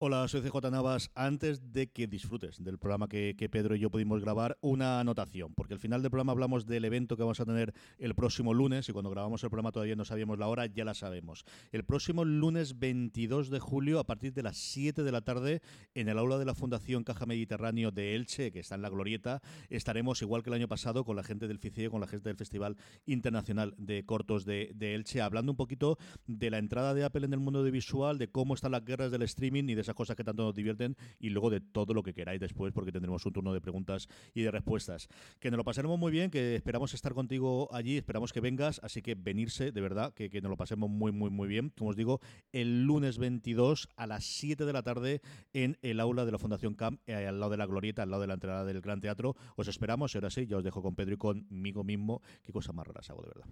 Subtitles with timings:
[0.00, 1.10] Hola, soy CJ Navas.
[1.16, 5.74] Antes de que disfrutes del programa que, Pedro y yo pudimos grabar, una anotación, porque
[5.74, 8.92] al final del programa hablamos del evento que vamos a tener el próximo lunes y
[8.92, 11.44] cuando grabamos el programa todavía no sabíamos la hora, ya la sabemos.
[11.72, 15.62] El próximo lunes 22 de julio, a partir de las 7 de la tarde,
[15.94, 19.42] en el aula de la Fundación Caja Mediterráneo de Elche, que está en la Glorieta,
[19.68, 22.36] estaremos igual que el año pasado con la gente del FICIE, con la gente del
[22.36, 27.26] Festival Internacional de Cortos de, de Elche, hablando un poquito de la entrada de Apple
[27.26, 29.96] en el mundo de visual, de cómo están las guerras del streaming y de esas
[29.96, 33.24] cosas que tanto nos divierten y luego de todo lo que queráis después porque tendremos
[33.24, 35.08] un turno de preguntas y de respuestas.
[35.40, 39.00] Que nos lo pasaremos muy bien, que esperamos estar contigo allí, esperamos que vengas, así
[39.00, 41.72] que venirse, de verdad, que, que nos lo pasemos muy, muy, muy bien.
[41.76, 42.20] Como os digo,
[42.52, 46.74] el lunes 22 a las 7 de la tarde en el aula de la Fundación
[46.74, 49.36] CAM, eh, al lado de la Glorieta, al lado de la entrada del Gran Teatro.
[49.56, 52.20] Os esperamos y ahora sí, ya os dejo con Pedro y conmigo mismo.
[52.42, 53.46] Qué cosa más raras hago, de verdad.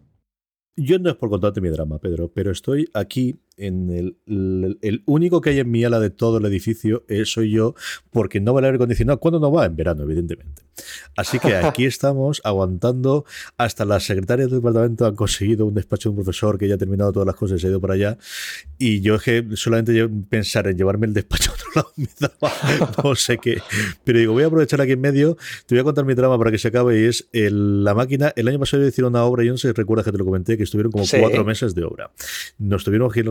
[0.76, 5.40] Yo no es por contarte mi drama, Pedro, pero estoy aquí en el, el, único
[5.40, 7.74] que hay en mi ala de todo el edificio eh, soy yo,
[8.10, 9.18] porque no va el aire acondicionado.
[9.18, 9.64] ¿Cuándo no va?
[9.64, 10.62] En verano, evidentemente.
[11.16, 13.24] Así que aquí estamos aguantando.
[13.56, 16.78] Hasta las secretarias del departamento han conseguido un despacho de un profesor que ya ha
[16.78, 18.18] terminado todas las cosas y se ha ido para allá.
[18.78, 22.92] Y yo es que solamente pensar en llevarme el despacho a otro lado me daba
[23.04, 23.62] no sé qué.
[24.04, 25.36] Pero digo, voy a aprovechar aquí en medio.
[25.66, 27.00] Te voy a contar mi drama para que se acabe.
[27.00, 28.32] Y es la máquina.
[28.36, 30.58] El año pasado hicieron una obra, yo no sé si recuerdas que te lo comenté,
[30.58, 32.10] que estuvieron como cuatro meses de obra.
[32.58, 33.26] Nos tuvieron ir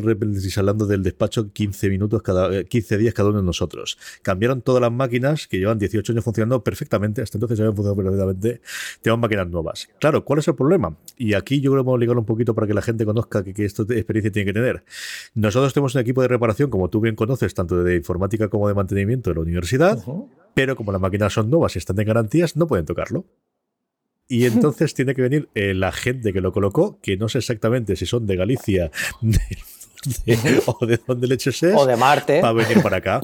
[0.57, 3.97] hablando del despacho 15 minutos cada 15 eh, días cada uno de nosotros.
[4.21, 8.61] Cambiaron todas las máquinas que llevan 18 años funcionando perfectamente, hasta entonces habían funcionado perfectamente,
[9.01, 9.89] tenemos máquinas nuevas.
[9.99, 10.97] Claro, ¿cuál es el problema?
[11.17, 13.43] Y aquí yo creo que vamos a ligar un poquito para que la gente conozca
[13.43, 14.83] que, que esto experiencia tiene que tener.
[15.33, 18.73] Nosotros tenemos un equipo de reparación, como tú bien conoces, tanto de informática como de
[18.73, 20.03] mantenimiento de la universidad,
[20.53, 23.25] pero como las máquinas son nuevas y están en garantías, no pueden tocarlo.
[24.27, 28.05] Y entonces tiene que venir la gente que lo colocó, que no sé exactamente si
[28.05, 28.91] son de Galicia
[30.65, 31.75] o de donde leches es.
[31.75, 32.41] O de Marte.
[32.41, 33.21] Para venir para acá.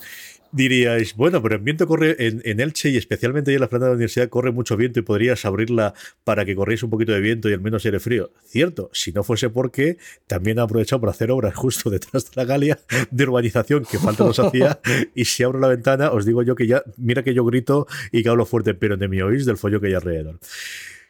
[0.53, 3.91] Diríais, bueno, pero el viento corre en, Elche y especialmente ahí en la planta de
[3.91, 5.94] la universidad corre mucho viento y podrías abrirla
[6.25, 8.31] para que corriese un poquito de viento y al menos aire frío.
[8.45, 9.97] Cierto, si no fuese porque
[10.28, 12.79] también ha aprovechado para hacer obras justo detrás de la galia
[13.11, 14.79] de urbanización que falta nos hacía
[15.16, 18.22] y si abro la ventana os digo yo que ya, mira que yo grito y
[18.22, 20.40] que hablo fuerte, pero de mi oís del follo que hay alrededor.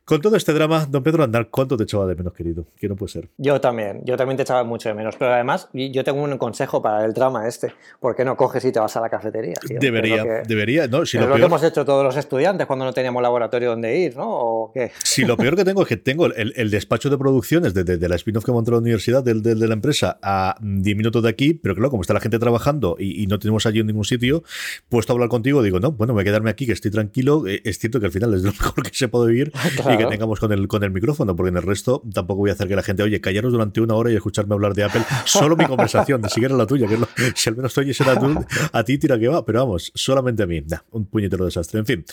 [0.03, 2.65] Con todo este drama, don Pedro Andal, ¿cuánto te echaba de menos, querido?
[2.77, 3.29] Que no puede ser.
[3.37, 5.15] Yo también, yo también te echaba mucho de menos.
[5.17, 7.73] Pero además, yo tengo un consejo para el drama este.
[7.99, 9.53] ¿Por qué no coges y te vas a la cafetería?
[9.79, 11.05] Debería, debería, ¿no?
[11.05, 14.17] Si es lo, que hemos hecho todos los estudiantes cuando no teníamos laboratorio donde ir,
[14.17, 14.27] ¿no?
[14.27, 14.91] ¿O qué?
[15.03, 18.43] Si lo peor que tengo es que tengo el, despacho de producciones de, la spin-off
[18.43, 21.91] que montó la universidad, de, de, la empresa, a 10 minutos de aquí, pero claro,
[21.91, 24.43] como está la gente trabajando y, no tenemos allí en ningún sitio,
[24.89, 27.47] puesto a hablar contigo, digo, no, bueno, voy a quedarme aquí, que estoy tranquilo.
[27.47, 29.53] Eh, es cierto que al final es lo mejor que se puede vivir
[29.93, 32.53] y que tengamos con el, con el micrófono, porque en el resto tampoco voy a
[32.53, 35.55] hacer que la gente, oye, callaros durante una hora y escucharme hablar de Apple, solo
[35.55, 36.97] mi conversación, de siquiera la tuya, que
[37.35, 40.63] si al menos estoy a, a ti tira que va, pero vamos, solamente a mí,
[40.91, 41.79] un puñetero desastre.
[41.79, 42.05] En fin,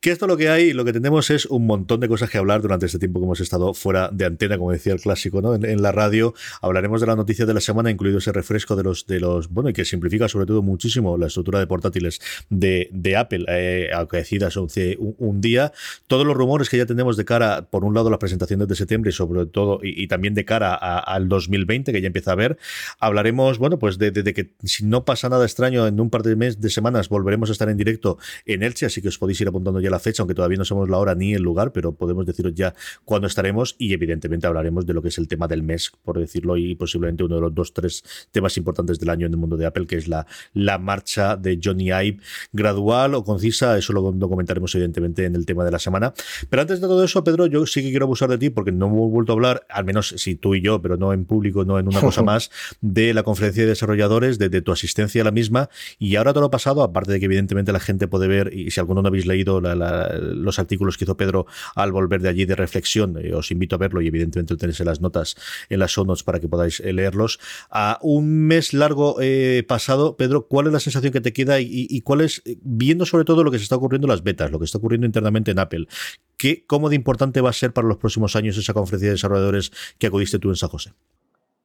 [0.00, 2.62] que esto lo que hay, lo que tenemos es un montón de cosas que hablar
[2.62, 5.54] durante este tiempo que hemos estado fuera de antena, como decía el clásico, ¿no?
[5.54, 9.06] En, la radio hablaremos de la noticia de la semana, incluido ese refresco de los,
[9.06, 13.16] de los, bueno, y que simplifica sobre todo muchísimo la estructura de portátiles de, de
[13.16, 14.68] Apple, eh, acaecidas un,
[15.18, 15.72] un día.
[16.06, 19.10] Todos los rumores que ya tenemos de cara, por un lado, las presentaciones de septiembre
[19.10, 22.58] y sobre todo, y, también de cara al 2020, que ya empieza a ver,
[22.98, 26.60] hablaremos, bueno, pues de, que si no pasa nada extraño, en un par de, mes,
[26.60, 29.80] de semanas volveremos a estar en directo en Elche, así que os podéis ir apuntando
[29.80, 32.54] ya la fecha, aunque todavía no sabemos la hora ni el lugar, pero podemos deciros
[32.54, 36.18] ya cuándo estaremos y evidentemente hablaremos de lo que es el tema del mes, por
[36.18, 39.56] decirlo, y posiblemente uno de los dos, tres temas importantes del año en el mundo
[39.56, 42.18] de Apple, que es la, la marcha de Johnny Ive
[42.52, 46.12] gradual o concisa, eso lo comentaremos evidentemente en el tema de la semana.
[46.48, 48.86] Pero antes de todo eso, Pedro, yo sí que quiero abusar de ti porque no
[48.86, 51.78] hemos vuelto a hablar, al menos si tú y yo, pero no en público, no
[51.78, 52.50] en una cosa más,
[52.80, 55.70] de la conferencia de desarrolladores, de, tu asistencia a la misma.
[55.98, 58.80] Y ahora todo lo pasado, aparte de que evidentemente la gente puede ver, y si
[58.80, 63.16] alguno no habéis leído los artículos que hizo Pedro al volver de allí de reflexión,
[63.18, 65.36] eh, os invito a verlo y evidentemente lo tenéis en las notas,
[65.68, 67.38] en las show notes para que podáis eh, leerlos.
[67.70, 71.86] A un mes largo eh, pasado, Pedro, ¿cuál es la sensación que te queda y,
[71.88, 74.58] y cuál es, viendo sobre todo lo que se está ocurriendo en las betas, lo
[74.58, 75.86] que está ocurriendo internamente en Apple?
[76.36, 79.72] ¿Qué, ¿Cómo de importante va a ser para los próximos años esa conferencia de desarrolladores
[79.98, 80.92] que acudiste tú en San José?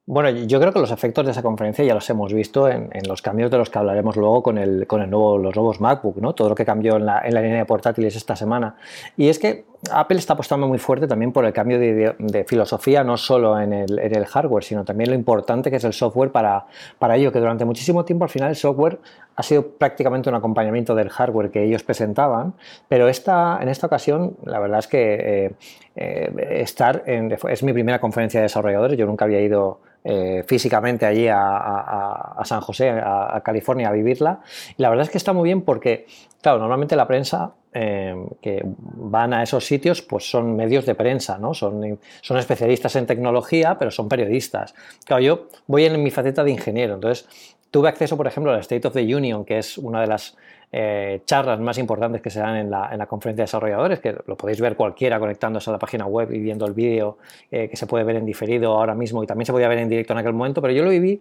[0.06, 3.22] Bueno, yo creo que los efectos de esa conferencia ya los hemos visto en, los
[3.22, 6.34] cambios de los que hablaremos luego con, el, con el nuevo, los nuevos MacBook, ¿no?
[6.34, 8.76] todo lo que cambió en la, en la línea de portátiles esta semana.
[9.16, 13.18] Y es que Apple está apostando muy fuerte también por el cambio de, filosofía, no
[13.18, 16.66] solo en el, hardware, sino también lo importante que es el software para,
[17.00, 19.00] para ello, que durante muchísimo tiempo al final el software
[19.36, 22.54] ha sido prácticamente un acompañamiento del hardware que ellos presentaban,
[22.88, 25.52] pero esta, en esta ocasión la verdad es que eh,
[25.96, 31.06] eh, estar en, es mi primera conferencia de desarrolladores, yo nunca había ido eh, físicamente
[31.06, 34.40] allí a, San José, a, California, a vivirla.
[34.76, 36.08] Y la verdad es que está muy bien porque,
[36.42, 41.38] claro, normalmente la prensa eh, que van a esos sitios pues son medios de prensa,
[41.38, 41.54] ¿no?
[41.54, 44.76] Son, son especialistas en tecnología, pero son periodistas.
[45.06, 47.28] Claro, yo voy en mi faceta de ingeniero, entonces
[47.72, 50.36] tuve acceso, por ejemplo, al State of the Union, que es una de las
[50.74, 54.62] eh, charlas más importantes que se dan en la, conferencia de desarrolladores, que lo podéis
[54.62, 57.18] ver cualquiera conectándose a la página web y viendo el vídeo
[57.50, 59.90] eh, que se puede ver en diferido ahora mismo y también se podía ver en
[59.90, 61.20] directo en aquel momento, pero yo lo viví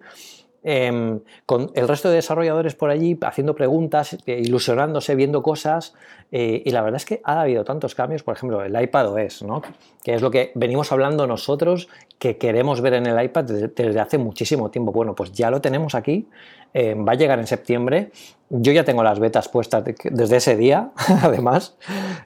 [0.62, 5.94] em, con el resto de desarrolladores por allí haciendo preguntas, eh, ilusionándose, viendo cosas,
[6.32, 9.62] y la verdad es que ha habido tantos cambios, por ejemplo, el iPad OS, ¿no?
[10.02, 14.18] que es lo que venimos hablando nosotros, que queremos ver en el iPad desde, hace
[14.18, 14.92] muchísimo tiempo.
[14.92, 16.26] Bueno, pues ya lo tenemos aquí,
[16.74, 18.10] va a llegar en septiembre
[18.52, 20.90] yo ya tengo las betas puestas desde ese día,
[21.22, 21.76] además,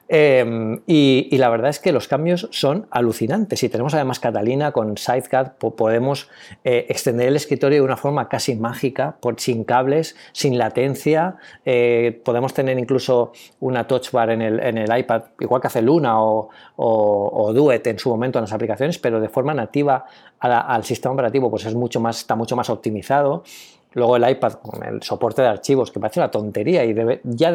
[0.07, 3.59] em, y, la verdad es que los cambios son alucinantes.
[3.59, 6.27] Si tenemos además Catalina con SideCAD, podemos
[6.63, 11.35] eh, extender el escritorio de una forma casi mágica, sin cables, sin latencia.
[11.63, 16.49] Eh, podemos tener incluso una touch bar en el, iPad, igual que hace Luna o,
[16.77, 20.05] o, Duet en su momento en las aplicaciones, pero de forma nativa
[20.39, 23.43] al sistema operativo, pues es mucho más, está mucho más optimizado.
[23.95, 26.93] Luego el iPad con el soporte de archivos, que parece una tontería y
[27.23, 27.53] ya,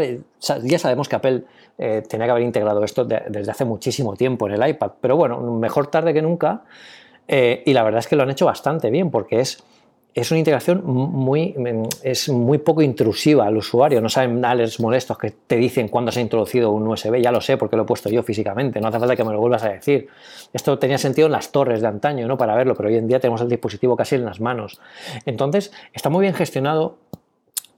[0.62, 1.44] ya sabemos que Apple
[1.76, 4.92] eh, tenía que haber integrado esto desde hace muchísimo tiempo en el iPad.
[5.02, 6.62] Pero bueno, mejor tarde que nunca.
[7.28, 9.62] Eh, y la verdad es que lo han hecho bastante bien porque es
[10.14, 11.54] es una integración muy,
[12.02, 14.00] es muy poco intrusiva al usuario.
[14.00, 17.20] No saben alerts molestos que te dicen cuándo se ha introducido un USB.
[17.22, 18.80] Ya lo sé porque lo he puesto yo físicamente.
[18.80, 20.08] No hace falta que me lo vuelvas a decir.
[20.52, 22.36] Esto tenía sentido en las torres de antaño, ¿no?
[22.36, 24.80] Para verlo, pero hoy en día tenemos el dispositivo casi en las manos.
[25.26, 26.98] Entonces, está muy bien gestionado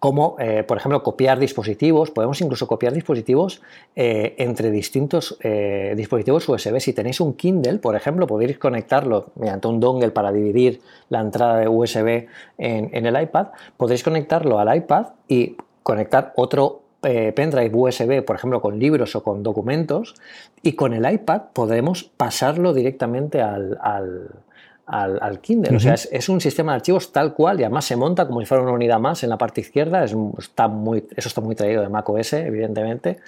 [0.03, 2.11] como, eh, por ejemplo, copiar dispositivos.
[2.11, 3.63] Podemos incluso copiar dispositivos
[3.95, 6.81] eh, entre distintos eh, dispositivos USB.
[6.81, 11.59] Si tenéis un Kindle, por ejemplo, podéis conectarlo mediante un dongle para dividir la entrada
[11.59, 12.27] de USB
[12.59, 13.51] en, el iPad.
[13.77, 19.45] Podéis conectarlo al iPad y conectar otro pendrive USB, por ejemplo, con libros o con
[19.45, 20.17] documentos,
[20.63, 23.79] y con el iPad podemos pasarlo directamente al,
[25.41, 25.77] Kindle.
[25.77, 28.47] O sea, es, un sistema de archivos tal cual y además se monta como si
[28.47, 30.05] fuera una unidad más en la parte izquierda.
[30.05, 33.19] Es, está muy, eso está muy traído de macOS, evidentemente.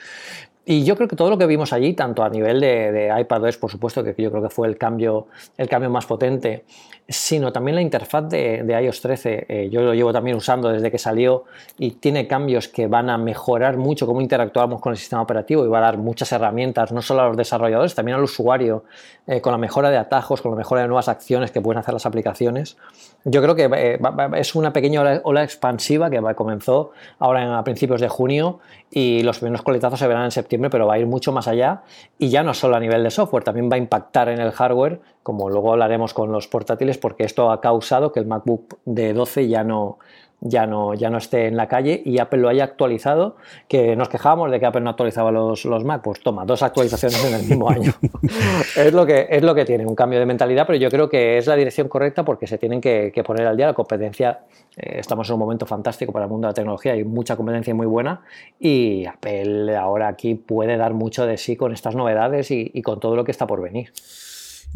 [0.67, 3.59] Y yo creo que todo lo que vimos allí, tanto a nivel de, de iPadOS,
[3.59, 5.27] por supuesto, que yo creo que fue el cambio,
[5.59, 6.65] el cambio más potente,
[7.09, 9.47] sino también la interfaz de, iOS 13.
[9.49, 11.45] Eh, yo lo llevo también usando desde que salió
[11.79, 15.69] y tiene cambios que van a mejorar mucho cómo interactuamos con el sistema operativo y
[15.69, 18.85] va a dar muchas herramientas, no solo a los desarrolladores, también al usuario,
[19.27, 21.93] eh, con la mejora de atajos, con la mejora de nuevas acciones que pueden hacer
[21.93, 22.79] las aplicaciones.
[23.25, 23.99] Yo creo que eh,
[24.37, 28.61] es una pequeña ola, expansiva que comenzó ahora a principios de junio
[28.91, 31.83] y los primeros coletazos se verán en septiembre, pero va a ir mucho más allá
[32.19, 35.01] y ya no solo a nivel de software, también va a impactar en el hardware,
[35.23, 39.49] como luego hablaremos con los portátiles, porque esto ha causado que el MacBook de 12
[39.49, 39.99] ya no,
[40.45, 43.37] ya no, ya no esté en la calle y Apple lo haya actualizado,
[43.67, 47.25] que nos quejábamos de que Apple no actualizaba los, los Mac, pues toma, dos actualizaciones
[47.25, 47.93] en el mismo año.
[48.77, 51.39] es, lo que, es lo que tiene, un cambio de mentalidad, pero yo creo que
[51.39, 54.41] es la dirección correcta porque se tienen que, poner al día la competencia.
[54.77, 57.75] Eh, estamos en un momento fantástico para el mundo de la tecnología, hay mucha competencia
[57.75, 58.21] muy buena
[58.61, 63.17] y Apple ahora aquí puede dar mucho de sí con estas novedades y con todo
[63.17, 63.93] lo que está por venir.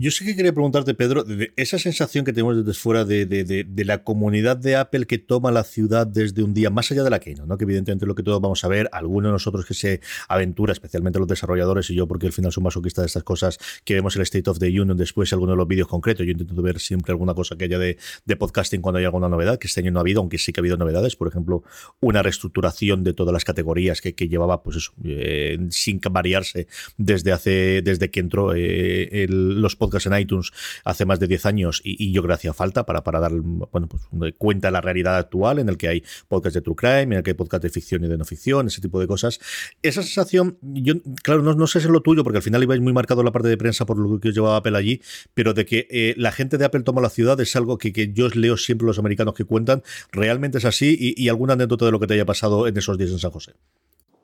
[0.01, 1.25] Yo sí que quería preguntarte, Pedro,
[1.57, 6.07] esa sensación que tenemos desde fuera de, la comunidad de Apple que toma la ciudad
[6.07, 7.59] desde un día, más allá de la Keynote, ¿no?
[7.59, 11.19] que evidentemente lo que todos vamos a ver, algunos de nosotros que se aventura, especialmente
[11.19, 14.23] los desarrolladores y yo, porque al final soy masoquista de estas cosas, que vemos el
[14.23, 16.25] State of the Union después, algunos de los vídeos concretos.
[16.25, 17.97] Yo intento ver siempre alguna cosa que haya de,
[18.39, 20.63] podcasting cuando hay alguna novedad, que este año no ha habido, aunque sí que ha
[20.63, 21.65] habido novedades, por ejemplo,
[21.99, 27.83] una reestructuración de todas las categorías que, llevaba, pues eso, eh, sin variarse desde hace,
[27.83, 30.53] desde que entró eh, los podcasts en iTunes
[30.85, 33.89] hace más de 10 años y, yo creo que hacía falta para, para dar bueno,
[33.89, 37.13] pues, cuenta de la realidad actual en el que hay podcast de true crime, en
[37.15, 39.41] el que hay podcast de ficción y de no ficción, ese tipo de cosas.
[39.83, 42.81] Esa sensación, yo, claro, no, no sé si es lo tuyo, porque al final ibais
[42.81, 45.03] muy marcado la parte de prensa por lo que os llevaba Apple allí,
[45.35, 48.13] pero de que eh, la gente de Apple toma la ciudad es algo que, que
[48.13, 51.93] yo leo siempre los americanos que cuentan, realmente es así y, y alguna anécdota de
[51.93, 53.53] lo que te haya pasado en esos días en San José.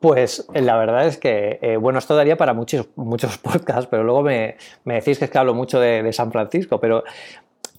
[0.05, 4.05] Pues eh, la verdad es que, eh, bueno, esto daría para muchos, muchos podcasts, pero
[4.05, 7.05] luego me, decís que es que hablo mucho de, San Francisco, pero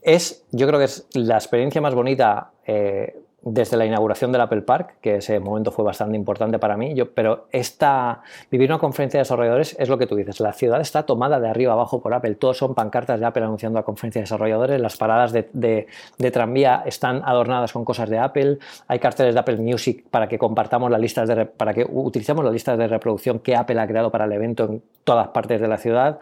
[0.02, 3.16] es, yo creo que es la experiencia más bonita eh,
[3.48, 7.12] desde la inauguración del Apple Park, que ese momento fue bastante importante para mí, yo,
[7.12, 11.04] pero esta, vivir una conferencia de desarrolladores es lo que tú dices, la ciudad está
[11.04, 14.24] tomada de arriba abajo por Apple, todos son pancartas de Apple anunciando la conferencia de
[14.24, 15.88] desarrolladores, las paradas de,
[16.34, 20.90] tranvía están adornadas con cosas de Apple, hay carteles de Apple Music para que compartamos
[20.90, 24.26] las listas de, para que utilicemos las listas de reproducción que Apple ha creado para
[24.26, 26.20] el evento en todas partes de la ciudad.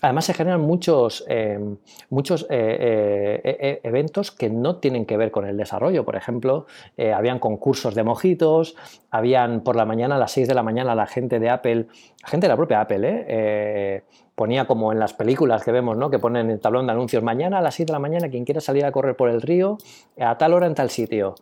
[0.00, 1.60] Además se generan muchos, eh,
[2.08, 6.61] muchos eh, eh, eventos que no tienen que ver con el desarrollo, por ejemplo,
[6.96, 8.76] eh, habían concursos de mojitos,
[9.10, 11.86] habían por la mañana, a las 6 de la mañana, la gente de Apple,
[12.22, 13.24] la gente de la propia Apple, ¿eh?
[13.28, 14.02] Eh,
[14.34, 16.10] ponía como en las películas que vemos, ¿no?
[16.10, 18.60] que ponen el tablón de anuncios, mañana a las 6 de la mañana, quien quiera
[18.60, 19.76] salir a correr por el río,
[20.18, 21.34] a tal hora en tal sitio.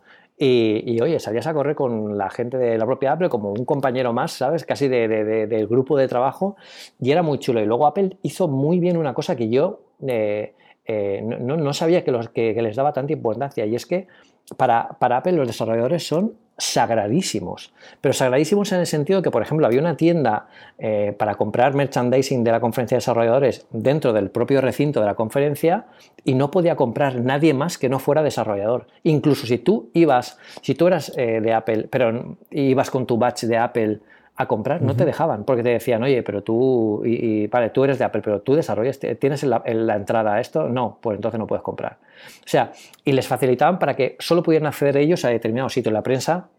[0.43, 4.11] Y, oye, salías a correr con la gente de la propia Apple como un compañero
[4.11, 4.65] más, ¿sabes?
[4.65, 6.55] Casi del grupo de trabajo
[6.99, 7.61] y era muy chulo.
[7.61, 9.81] Y luego Apple hizo muy bien una cosa que yo
[10.87, 14.07] no, sabía que, los, que les daba tanta importancia y es que
[14.57, 19.79] para, Apple los desarrolladores son sagradísimos, pero sagradísimos en el sentido que, por ejemplo, había
[19.79, 24.99] una tienda eh, para comprar merchandising de la conferencia de desarrolladores dentro del propio recinto
[24.99, 25.85] de la conferencia
[26.23, 28.87] y no podía comprar nadie más que no fuera desarrollador.
[29.03, 33.45] Incluso si tú ibas, si tú eras eh, de Apple, pero ibas con tu batch
[33.45, 33.99] de Apple
[34.41, 37.99] a comprar, no te dejaban, porque te decían, oye, pero tú, y, vale, tú eres
[37.99, 41.47] de Apple, pero tú desarrollas, tienes la, la, entrada a esto, no, pues entonces no
[41.47, 41.97] puedes comprar.
[42.45, 42.71] O sea,
[43.03, 45.93] y les facilitaban para que solo pudieran acceder ellos a determinados sitios.
[45.93, 46.49] La prensa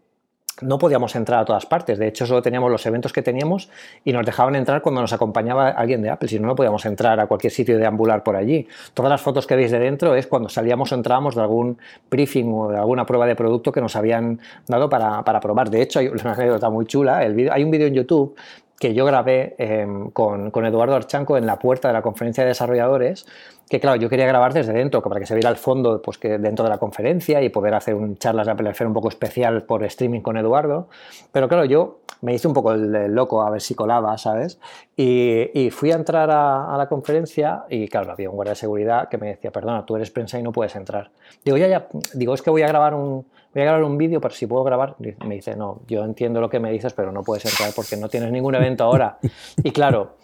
[0.61, 1.97] no podíamos entrar a todas partes.
[1.97, 3.69] De hecho, solo teníamos los eventos que teníamos
[4.03, 6.29] y nos dejaban entrar cuando nos acompañaba alguien de Apple.
[6.29, 8.67] Si no, no podíamos entrar a cualquier sitio de ambular por allí.
[8.93, 11.77] Todas las fotos que veis de dentro es cuando salíamos o entrábamos de algún
[12.09, 15.69] briefing o de alguna prueba de producto que nos habían dado para, probar.
[15.69, 17.17] De hecho, hay una anécdota muy chula.
[17.17, 18.35] Hay un vídeo en YouTube
[18.83, 22.49] que yo grabé em, con, con, Eduardo Archanco en la puerta de la conferencia de
[22.49, 23.25] desarrolladores,
[23.69, 26.37] que claro, yo quería grabar desde dentro, para que se viera el fondo pues, que
[26.37, 29.85] dentro de la conferencia y poder hacer un charlas de Apple un poco especial por
[29.85, 30.89] streaming con Eduardo,
[31.31, 34.57] pero claro, yo me hice un poco el, loco a ver si colaba, ¿sabes?
[34.95, 39.17] Y, fui a entrar a, la conferencia y claro, había un guardia de seguridad que
[39.17, 41.11] me decía, perdona, tú eres prensa y no puedes entrar.
[41.43, 44.21] Digo, ya, ya, digo, es que voy a grabar un, voy a grabar un vídeo,
[44.21, 47.23] pero si puedo grabar, me dice, no, yo entiendo lo que me dices, pero no
[47.23, 49.17] puedes entrar porque no tienes ningún evento ahora.
[49.63, 50.15] Y claro,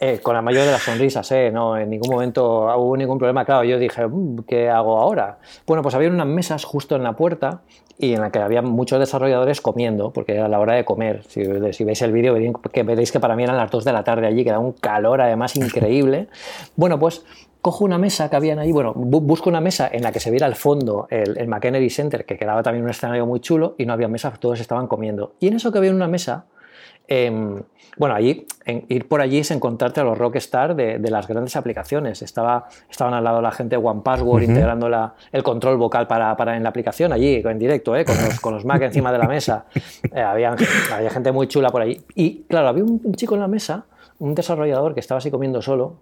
[0.00, 3.44] eh, con la mayor de las sonrisas, eh, no, en ningún momento hubo ningún problema.
[3.44, 5.38] Claro, yo dije, mm, ¿qué hago ahora?
[5.66, 7.62] Bueno, pues había unas mesas justo en la puerta
[7.98, 11.24] y en la que había muchos desarrolladores comiendo, porque era la hora de comer.
[11.26, 14.28] Si, si veis el vídeo, veréis que para mí eran las 2 de la tarde
[14.28, 16.28] allí, que era un calor además increíble.
[16.76, 17.24] Bueno, pues
[17.60, 20.46] cojo una mesa que habían ahí, bueno, busco una mesa en la que se viera
[20.46, 24.06] al fondo el, el Center, que quedaba también un escenario muy chulo, y no había
[24.06, 25.34] mesa, todos estaban comiendo.
[25.40, 26.46] Y en eso que había una mesa,
[27.08, 27.62] em,
[27.96, 31.56] bueno, allí, en, ir por allí es encontrarte a los rockstar de, de las grandes
[31.56, 32.22] aplicaciones.
[32.22, 36.36] Estaba, estaban al lado la gente de One Password integrando la, el control vocal para,
[36.36, 38.04] para, en la aplicación, allí en directo, ¿eh?
[38.04, 39.66] con, los, con los Mac encima de la mesa.
[40.12, 40.54] Eh, había,
[40.92, 42.00] había, gente muy chula por allí.
[42.14, 43.86] Y claro, había un chico en la mesa,
[44.18, 45.96] un desarrollador que estaba así comiendo solo,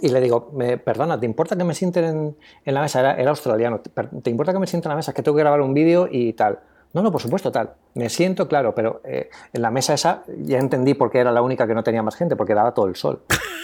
[0.00, 3.00] y le digo, me, perdona, ¿te importa que me sienten en, en la mesa?
[3.00, 3.80] Era, era, australiano.
[3.80, 5.12] ¿Te importa que me sienten en la mesa?
[5.12, 6.60] Que tengo que grabar un vídeo y tal.
[6.94, 7.70] No, no, por supuesto, tal.
[7.94, 11.42] Me siento, claro, pero eh, en la mesa esa ya entendí por qué era la
[11.42, 13.20] única que no tenía más gente, porque daba todo el sol.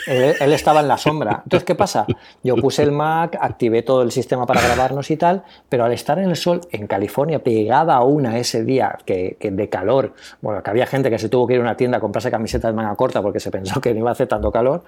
[0.06, 1.40] Él, estaba en la sombra.
[1.44, 2.06] Entonces, ¿qué pasa?
[2.42, 6.18] Yo puse el Mac, activé todo el sistema para grabarnos y tal, pero al estar
[6.18, 10.12] en el sol, en California, pegada a una ese día que, de calor,
[10.42, 12.70] bueno, que había gente que se tuvo que ir a una tienda a comprarse camisetas
[12.72, 14.84] de manga corta porque se pensó que no iba a hacer tanto calor,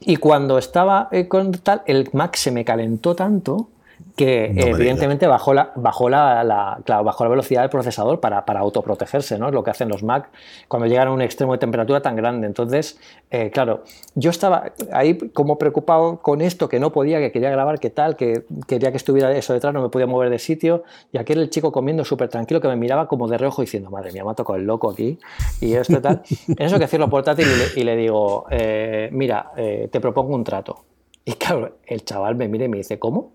[0.00, 3.68] y cuando estaba eh, con tal, el Mac se me calentó tanto
[4.16, 9.48] que evidentemente bajó la, bajó la, bajó la velocidad del procesador para, para, autoprotegerse, ¿no?
[9.48, 10.30] Es lo que hacen los Mac
[10.68, 12.46] cuando llegan a un extremo de temperatura tan grande.
[12.46, 13.82] Entonces, eh, claro,
[14.14, 18.14] yo estaba ahí como preocupado con esto, que no podía, que quería grabar, que tal,
[18.14, 21.50] que quería que estuviera eso detrás, no me podía mover de sitio, y aquel el
[21.50, 24.34] chico comiendo súper tranquilo que me miraba como de reojo diciendo, madre mía, me ha
[24.34, 25.18] tocado el loco aquí,
[25.60, 26.22] y esto tal.
[26.48, 30.36] en eso que cierro portátil y le, y le digo, eh, mira, eh, te propongo
[30.36, 30.84] un trato.
[31.24, 33.32] Y claro, el chaval me mira y me dice, ¿cómo?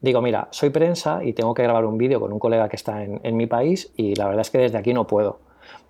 [0.00, 3.02] Digo, mira, soy prensa y tengo que grabar un vídeo con un colega que está
[3.02, 5.40] en, mi país y la verdad es que desde aquí no puedo.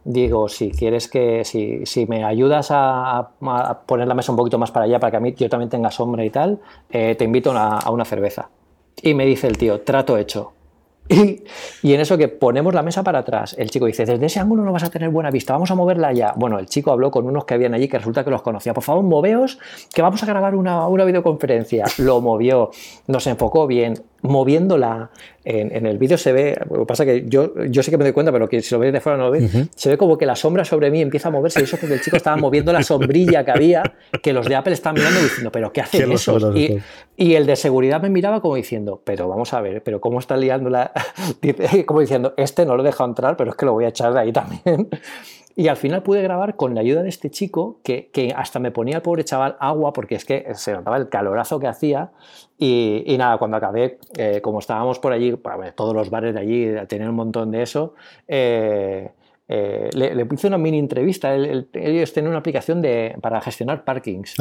[0.05, 3.31] Digo, si quieres que, si, si me ayudas a,
[3.87, 5.91] poner la mesa un poquito más para allá para que a mí yo también tenga
[5.91, 6.61] sombra y tal,
[6.91, 8.51] eh, te invito a una cerveza.
[9.03, 10.53] Y me dice el tío, trato hecho.
[11.09, 14.65] Y, en eso que ponemos la mesa para atrás, el chico dice, desde ese ángulo
[14.65, 16.35] no vas a tener buena vista, vamos a moverla ya.
[16.37, 18.75] Bueno, el chico habló con unos que habían allí que resulta que los conocía.
[18.75, 19.59] Por favor, moveos,
[19.95, 21.87] que vamos a grabar una, una videoconferencia.
[21.99, 22.71] Lo movió,
[23.07, 23.95] nos enfocó bien.
[24.23, 25.11] Moviéndola
[25.45, 28.05] en, en, el vídeo se ve, lo que pasa que yo, yo sé que me
[28.05, 30.19] doy cuenta, pero que si lo veis de fuera no lo veis, se ve como
[30.19, 32.37] que la sombra sobre mí empieza a moverse y eso es porque el chico estaba
[32.37, 33.83] moviendo la sombrilla que había,
[34.23, 36.55] que los de Apple están mirando diciendo, pero ¿qué hacen esos?
[36.55, 36.79] Y,
[37.17, 40.37] y, el de seguridad me miraba como diciendo, pero vamos a ver, pero ¿cómo está
[40.37, 40.93] liando la...?
[41.87, 44.13] como diciendo, este no lo he dejado entrar, pero es que lo voy a echar
[44.13, 44.89] de ahí también.
[45.59, 48.71] Y al final pude grabar con la ayuda de este chico que, que, hasta me
[48.71, 52.13] ponía al pobre chaval agua porque es que se notaba el calorazo que hacía.
[52.57, 55.37] Y, y nada, cuando acabé, eh, como estábamos por allí,
[55.75, 57.95] todos los bares de allí tenían un montón de eso,
[58.29, 59.11] eh,
[59.51, 61.35] eh, le, le, hice una mini entrevista.
[61.35, 64.35] ellos tienen una aplicación de, para gestionar parkings.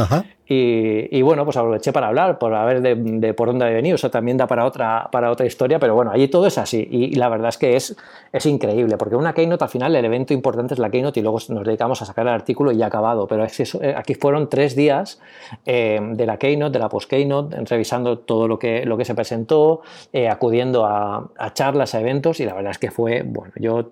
[0.45, 3.95] Y, y, bueno, pues aproveché para hablar, por ver de, de, por dónde había venido.
[3.95, 6.85] Eso también da para otra, para otra historia, pero bueno, allí todo es así.
[6.91, 7.95] Y, y, la verdad es que es,
[8.33, 11.39] es increíble, porque una Keynote al final, el evento importante es la Keynote y luego
[11.49, 13.27] nos dedicamos a sacar el artículo y ya acabado.
[13.27, 15.21] Pero es eso, eh, aquí fueron tres días
[15.65, 19.81] eh, de la Keynote, de la post-Keynote, revisando todo lo que, lo que se presentó,
[20.11, 23.91] eh, acudiendo a, a charlas, a eventos, y la verdad es que fue, bueno, yo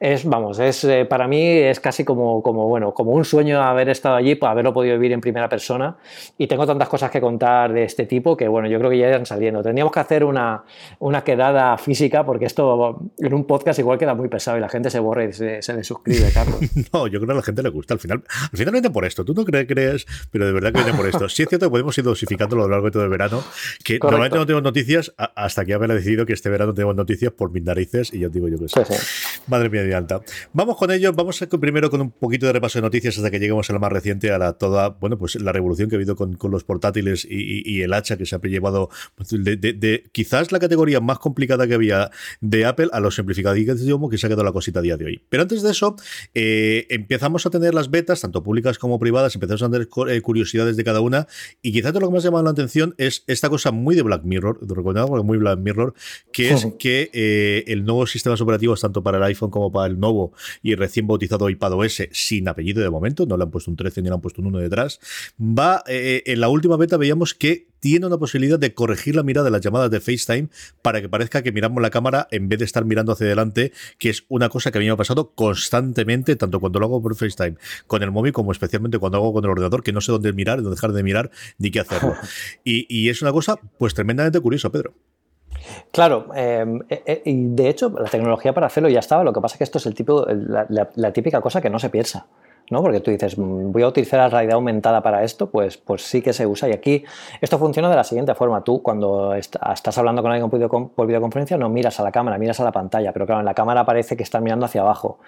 [0.00, 3.88] es, vamos, es, eh, para mí es casi como, como, bueno, como un sueño haber
[3.88, 5.96] estado allí, pues, haberlo podido vivir en primera persona.
[6.38, 9.08] Y tengo tantas cosas que contar de este tipo que, bueno, yo creo que ya
[9.08, 9.62] irán saliendo.
[9.62, 10.64] Tendríamos que hacer una,
[10.98, 14.90] una quedada física porque esto en un podcast igual queda muy pesado y la gente
[14.90, 16.60] se borra y se, se suscribe, Carlos.
[16.92, 17.94] no, yo creo que a la gente le gusta.
[17.94, 18.22] Al final,
[18.52, 19.24] al final viene por esto.
[19.24, 21.28] Tú no crees, crees pero de verdad que viene por esto.
[21.28, 23.42] Sí es cierto que podemos ir dosificando a lo largo de todo el verano,
[23.84, 24.06] que Correcto.
[24.06, 27.50] normalmente no tenemos noticias hasta que Abel ha decidido que este verano tenemos noticias por
[27.50, 28.80] mis narices y ya digo yo que sí.
[28.84, 29.42] Sí.
[29.46, 30.20] Madre mía, alta.
[30.52, 33.38] Vamos con ello, vamos a, primero con un poquito de repaso de noticias hasta que
[33.38, 36.16] lleguemos a la más reciente, a la toda, bueno, pues la revolución que ha habido
[36.16, 39.56] con, con los portátiles y, y, y, el hacha que se ha llevado pues, de,
[39.56, 42.10] de, de, quizás la categoría más complicada que había
[42.40, 43.58] de Apple a los simplificados
[44.10, 45.22] que se ha quedado la cosita a día de hoy.
[45.28, 45.96] Pero antes de eso,
[46.34, 50.76] eh, empezamos a tener las betas, tanto públicas como privadas, empezamos a tener eh, curiosidades
[50.76, 51.26] de cada una
[51.62, 54.24] y quizás lo que más ha llamado la atención es esta cosa muy de Black
[54.24, 55.94] Mirror, recordamos muy Black Mirror,
[56.32, 59.98] que es que eh, el nuevo sistema operativo tanto para el iPhone como para el
[59.98, 64.02] nuevo y recién bautizado iPadOS sin apellido de momento, no le han puesto un 13
[64.02, 65.00] ni le han puesto un 1 detrás,
[65.40, 69.44] va, eh, en la última beta veíamos que tiene una posibilidad de corregir la mirada
[69.44, 70.48] de las llamadas de FaceTime
[70.82, 74.10] para que parezca que miramos la cámara en vez de estar mirando hacia adelante, que
[74.10, 77.14] es una cosa que a mí me ha pasado constantemente, tanto cuando lo hago por
[77.14, 80.32] FaceTime con el móvil como especialmente cuando hago con el ordenador, que no sé dónde
[80.32, 82.14] mirar, dónde dejar de mirar, ni qué hacerlo.
[82.64, 84.94] Y, y es una cosa pues tremendamente curiosa, Pedro.
[85.90, 89.54] Claro, eh, eh, y de hecho la tecnología para hacerlo ya estaba, lo que pasa
[89.54, 92.26] es que esto es el tipo, la típica cosa que no se piensa.
[92.70, 92.82] ¿no?
[92.82, 96.22] Porque tú dices, mm, voy a utilizar la realidad aumentada para esto, pues, pues sí
[96.22, 96.68] que se usa.
[96.68, 97.04] Y aquí
[97.40, 98.62] esto funciona de la siguiente forma.
[98.64, 100.50] Tú cuando estás hablando con alguien
[100.90, 103.54] por videoconferencia no miras a la cámara, miras a la pantalla, pero claro, en la
[103.54, 105.18] cámara parece que estás mirando hacia abajo.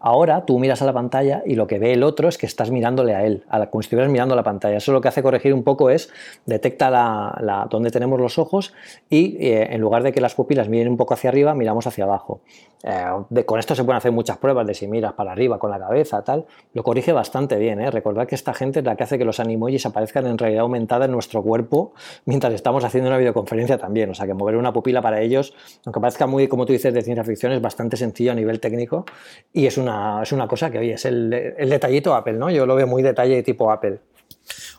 [0.00, 2.70] Ahora tú miras a la pantalla y lo que ve el otro es que estás
[2.70, 4.76] mirándole a él, a la, como si estuvieras mirando a la pantalla.
[4.76, 6.10] Eso lo que hace corregir un poco es,
[6.46, 8.72] detecta la, la, donde tenemos los ojos
[9.10, 12.04] y eh, en lugar de que las pupilas miren un poco hacia arriba, miramos hacia
[12.04, 12.40] abajo.
[12.84, 15.70] Eh, de, con esto se pueden hacer muchas pruebas de si miras para arriba con
[15.70, 16.46] la cabeza, tal.
[16.74, 17.80] Lo corrige bastante bien.
[17.80, 17.90] ¿eh?
[17.90, 21.06] Recordad que esta gente es la que hace que los animojis aparezcan en realidad aumentada
[21.06, 21.92] en nuestro cuerpo
[22.24, 24.10] mientras estamos haciendo una videoconferencia también.
[24.10, 27.02] O sea que mover una pupila para ellos, aunque parezca muy, como tú dices, de
[27.02, 29.04] ciencia ficción, es bastante sencillo a nivel técnico
[29.52, 29.87] y es una,
[30.22, 32.50] es una cosa que, oye, es el, el detallito Apple, ¿no?
[32.50, 33.98] Yo lo veo muy detalle tipo Apple.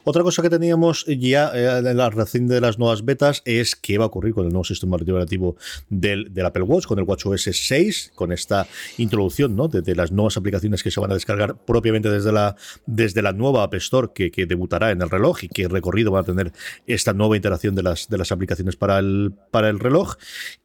[0.03, 3.97] Otra cosa que teníamos ya en eh, la relación de las nuevas betas es qué
[3.97, 5.57] va a ocurrir con el nuevo sistema operativo
[5.89, 8.65] del, Apple Watch, con el WatchOS 6, con esta
[8.97, 9.67] introducción ¿no?
[9.67, 13.63] de, las nuevas aplicaciones que se van a descargar propiamente desde la, desde la nueva
[13.63, 16.53] App Store que, debutará en el reloj y qué recorrido va a tener
[16.87, 20.15] esta nueva interacción de las, de las aplicaciones para el, para el reloj.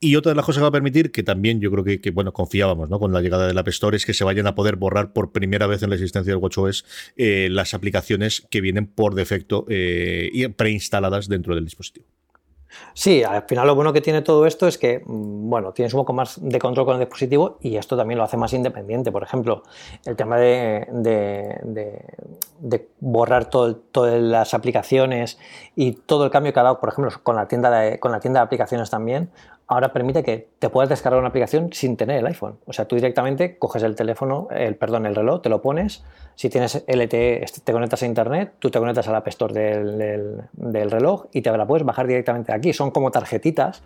[0.00, 2.12] Y otra de las cosas que va a permitir, que también yo creo que, que
[2.12, 2.98] bueno, confiábamos ¿no?
[2.98, 5.66] con la llegada del App Store, es que se vayan a poder borrar por primera
[5.66, 6.84] vez en la existencia del WatchOS
[7.16, 9.33] eh, las aplicaciones que vienen por defecto
[9.68, 12.06] eh, preinstaladas dentro del dispositivo.
[12.92, 16.00] Sí, al final lo bueno que tiene todo esto es que, mm, bueno, tienes un
[16.00, 19.12] poco más de control con el dispositivo y esto también lo hace más independiente.
[19.12, 19.62] Por ejemplo,
[20.04, 20.86] el tema de,
[23.00, 25.38] borrar todas las aplicaciones
[25.76, 28.40] y todo el cambio que ha dado, por ejemplo, con la tienda con la tienda
[28.40, 29.30] de aplicaciones también,
[29.66, 32.58] ahora permite que te puedas descargar una aplicación sin tener el iPhone.
[32.66, 36.04] O sea, tú directamente coges el teléfono, el perdón, el reloj, te lo pones.
[36.34, 40.40] Si tienes LTE, te conectas a internet, tú te conectas al App Store del, del,
[40.52, 42.72] del reloj y te la puedes bajar directamente aquí.
[42.72, 43.82] Son como tarjetitas.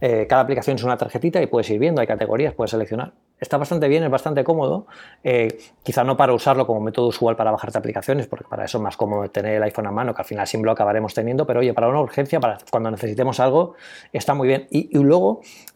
[0.00, 3.12] Eh, cada aplicación es una tarjetita y puedes ir viendo, hay categorías, puedes seleccionar.
[3.38, 4.86] Está bastante bien, es bastante cómodo.
[5.24, 8.82] Eh, quizá no para usarlo como método usual para bajarte aplicaciones, porque para eso es
[8.82, 11.60] más cómodo tener el iPhone a mano, que al final sin lo acabaremos teniendo, pero
[11.60, 13.74] oye, para una urgencia, para cuando necesitemos algo,
[14.12, 14.66] está muy bien.
[14.70, 15.19] Y, y luego,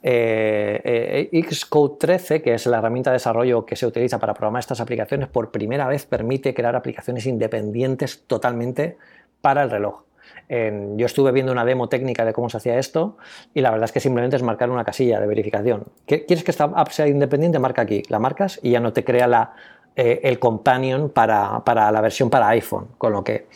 [0.02, 4.61] eh, eh, Xcode 13, que es la herramienta de desarrollo que se utiliza para programar
[4.61, 8.96] estas aplicaciones, por primera vez permite crear aplicaciones independientes totalmente
[9.40, 10.02] para el reloj.
[10.48, 13.16] yo estuve viendo una demo técnica de cómo se hacía esto
[13.54, 15.85] y la verdad es que simplemente es marcar una casilla de verificación.
[16.07, 17.59] ¿Quieres que esta app sea independiente?
[17.59, 19.54] Marca aquí, la marcas y ya no te crea la,
[19.96, 23.46] eh, el companion para, para la versión para iPhone, con lo que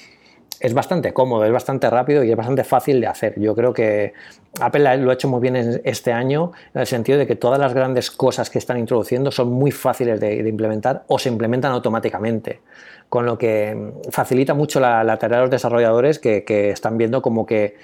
[0.60, 3.38] es bastante cómodo, es bastante rápido y es bastante fácil de hacer.
[3.38, 4.12] Yo creo que
[4.60, 7.74] Apple lo ha hecho muy bien este año en el sentido de que todas las
[7.74, 12.60] grandes cosas que están introduciendo son muy fáciles de, implementar o se implementan automáticamente,
[13.08, 17.76] con lo que facilita mucho la, tarea de los desarrolladores que, están viendo como que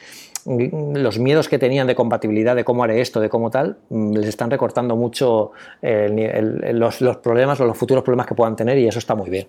[0.46, 4.50] los miedos que tenían de compatibilidad, de cómo haré esto, de cómo tal, les están
[4.50, 9.14] recortando mucho los, los problemas o los futuros problemas que puedan tener y eso está
[9.14, 9.46] muy bien.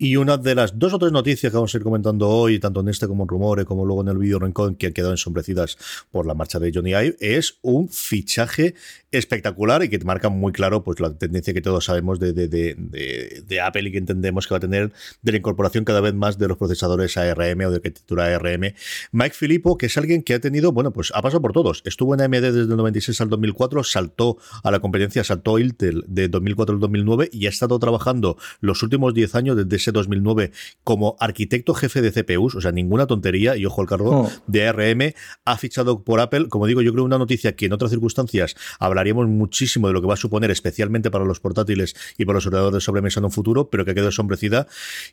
[0.00, 2.78] Y una de las dos o tres noticias que vamos a ir comentando hoy, tanto
[2.80, 5.76] en este como en Rumores, como luego en el vídeo Rincón, que han quedado ensombrecidas
[6.12, 8.76] por la marcha de Johnny Ive, es un fichaje
[9.10, 13.42] espectacular y que marca muy claro pues la tendencia que todos sabemos de, de, de,
[13.44, 16.38] de, Apple y que entendemos que va a tener de la incorporación cada vez más
[16.38, 18.74] de los procesadores ARM o de arquitectura ARM.
[19.10, 21.82] Mike Filippo, que es alguien que ha tenido, bueno, pues ha pasado por todos.
[21.84, 26.28] Estuvo en AMD desde el 96 al 2004, saltó a la competencia, saltó Intel de
[26.28, 30.52] 2004 al 2009 y ha estado trabajando los últimos 10 años desde ese 2009
[30.84, 34.30] como arquitecto jefe de CPUs, o sea, ninguna tontería, y ojo al cargo, oh.
[34.46, 37.90] de ARM, ha fichado por Apple, como digo, yo creo una noticia que en otras
[37.90, 42.36] circunstancias hablaríamos muchísimo de lo que va a suponer, especialmente para los portátiles y para
[42.36, 44.66] los ordenadores de sobremesa en un futuro, pero que ha quedado sombrecida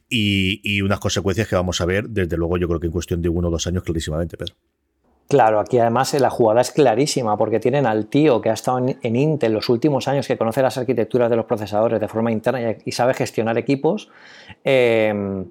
[0.10, 3.22] y, y unas consecuencias que vamos a ver, desde luego, yo creo que en cuestión
[3.22, 4.56] de uno o dos años clarísimamente, Pedro.
[5.28, 9.16] Claro, aquí además la jugada es clarísima porque tienen al tío que ha estado en,
[9.16, 12.92] Intel los últimos años, que conoce las arquitecturas de los procesadores de forma interna y,
[12.92, 14.10] sabe gestionar equipos,
[14.64, 15.44] eh,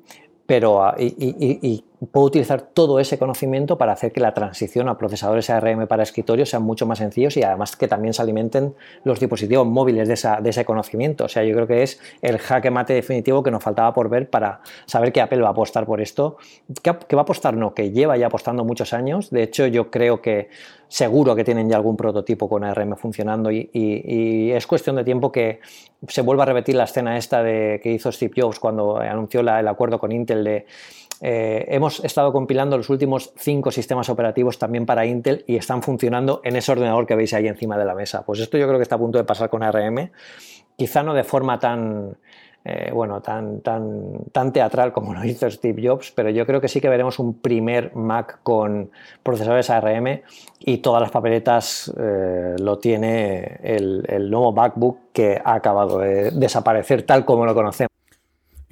[0.47, 5.51] pero ah, y, puedo utilizar todo ese conocimiento para hacer que la transición a procesadores
[5.51, 9.67] ARM para escritorio sean mucho más sencillos y además que también se alimenten los dispositivos
[9.67, 11.25] móviles de, ese conocimiento.
[11.25, 14.29] O sea, yo creo que es el jaque mate definitivo que nos faltaba por ver
[14.29, 16.37] para saber que Apple va a apostar por esto.
[16.83, 17.57] Que, va a apostar?
[17.57, 19.31] No, que lleva ya apostando muchos años.
[19.31, 20.49] De hecho, yo creo que
[20.89, 25.61] seguro que tienen ya algún prototipo con ARM funcionando y, es cuestión de tiempo que
[26.09, 29.69] se vuelva a repetir la escena esta de, que hizo Steve Jobs cuando anunció el
[29.69, 30.67] acuerdo con Intel de
[31.21, 36.41] eh, hemos estado compilando los últimos cinco sistemas operativos también para Intel y están funcionando
[36.45, 38.25] en ese ordenador que veis ahí encima de la mesa.
[38.25, 40.11] Pues esto yo creo que está a punto de pasar con ARM,
[40.77, 42.17] quizá no de forma tan,
[42.65, 46.69] eh, bueno, tan, tan, tan teatral como lo hizo Steve Jobs, pero yo creo que
[46.69, 48.91] sí que veremos un primer Mac con
[49.23, 50.23] procesadores ARM
[50.61, 56.31] y todas las papeletas eh, lo tiene el, el nuevo MacBook que ha acabado de
[56.33, 57.91] desaparecer tal como lo conocemos.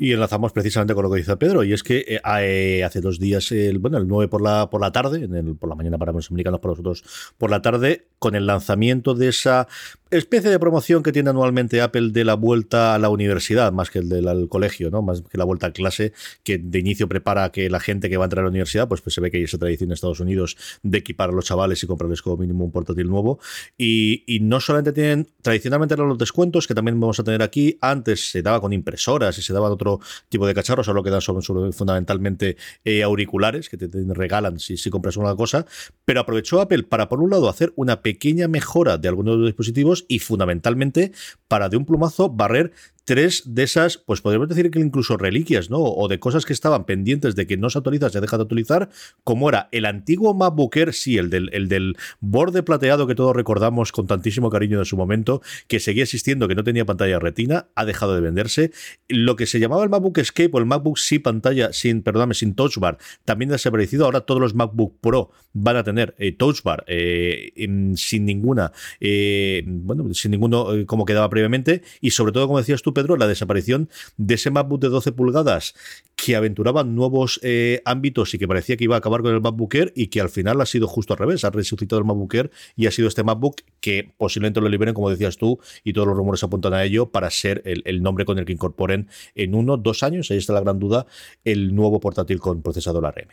[0.03, 3.21] Y enlazamos precisamente con lo que dice Pedro, y es que eh, eh, hace dos
[3.21, 5.97] días, el, bueno, el 9 por la, por la tarde, en el, por la mañana
[5.97, 7.05] para los americanos, por nosotros
[7.39, 9.67] por la tarde, con el lanzamiento de esa
[10.13, 13.99] especie de promoción que tiene anualmente Apple de la vuelta a la universidad, más que
[13.99, 15.03] el del colegio, ¿no?
[15.03, 16.13] Más que la vuelta a clase,
[16.45, 19.01] que de inicio prepara que la gente que va a entrar a la universidad, pues,
[19.01, 21.83] pues se ve que hay esa tradición en Estados Unidos de equipar a los chavales
[21.83, 23.41] y comprarles como mínimo un portátil nuevo.
[23.77, 28.31] Y, no solamente tienen, tradicionalmente eran los descuentos, que también vamos a tener aquí, antes
[28.31, 32.57] se daba con impresoras y se daban otro tipo de cacharros, solo quedan son, fundamentalmente
[32.85, 35.65] eh, auriculares, que te, regalan si, si compras una cosa,
[36.05, 38.12] pero aprovechó Apple para, por un lado, hacer una pequeña
[38.49, 41.13] mejora de algunos de los dispositivos y fundamentalmente
[41.49, 42.73] para de un plumazo barrer
[43.05, 45.79] tres de esas, pues podríamos decir que incluso reliquias, ¿no?
[45.79, 48.91] O de cosas que estaban pendientes de que no se actualiza, se deja de actualizar,
[49.25, 53.35] como era el antiguo MacBook Air, sí, el del, el del borde plateado que todos
[53.35, 57.69] recordamos con tantísimo cariño de su momento, que seguía existiendo, que no tenía pantalla retina,
[57.75, 58.73] ha dejado de venderse.
[59.09, 62.55] Lo que se llamaba el MacBook Escape o el MacBook sin pantalla, sin, perdóname, sin
[62.55, 64.05] touch bar, también ha desaparecido.
[64.05, 67.53] Ahora todos los MacBook Pro van a tener eh, touch bar eh,
[67.97, 72.92] sin ninguna, eh, bueno, sin ninguno como quedaba previamente, y sobre todo, como decías tú,
[72.93, 75.75] Pedro, la desaparición de ese MacBook de 12 pulgadas
[76.17, 79.75] que aventuraba nuevos eh, ámbitos y que parecía que iba a acabar con el MacBook
[79.75, 82.51] Air y que al final ha sido justo al revés, ha resucitado el MacBook Air
[82.77, 86.17] y ha sido este MacBook que posiblemente lo liberen, como decías tú, y todos los
[86.17, 90.03] rumores apuntan a ello, para ser el, nombre con el que incorporen en uno, dos
[90.03, 91.07] años, ahí está la gran duda,
[91.45, 93.29] el nuevo portátil con procesador ARM.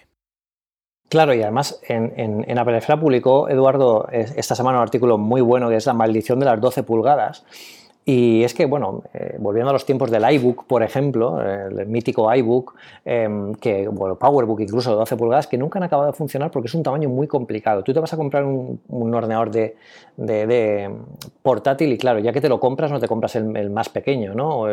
[1.10, 5.88] Claro, y además en, en, publicó Eduardo esta semana un artículo muy bueno que es
[5.88, 7.44] la maldición de las 12 pulgadas.
[8.06, 12.34] Y es que, bueno, eh, volviendo a los tiempos del iBook, por ejemplo, el mítico
[12.34, 12.74] iBook,
[13.06, 16.68] em, que, bueno, PowerBook incluso de 12 pulgadas, que nunca han acabado de funcionar porque
[16.68, 17.84] es un tamaño muy complicado.
[17.84, 18.80] Tú te vas a comprar un,
[19.14, 20.90] ordenador de,
[21.44, 24.66] portátil y, claro, ya que te lo compras, no te compras el, más pequeño, ¿no?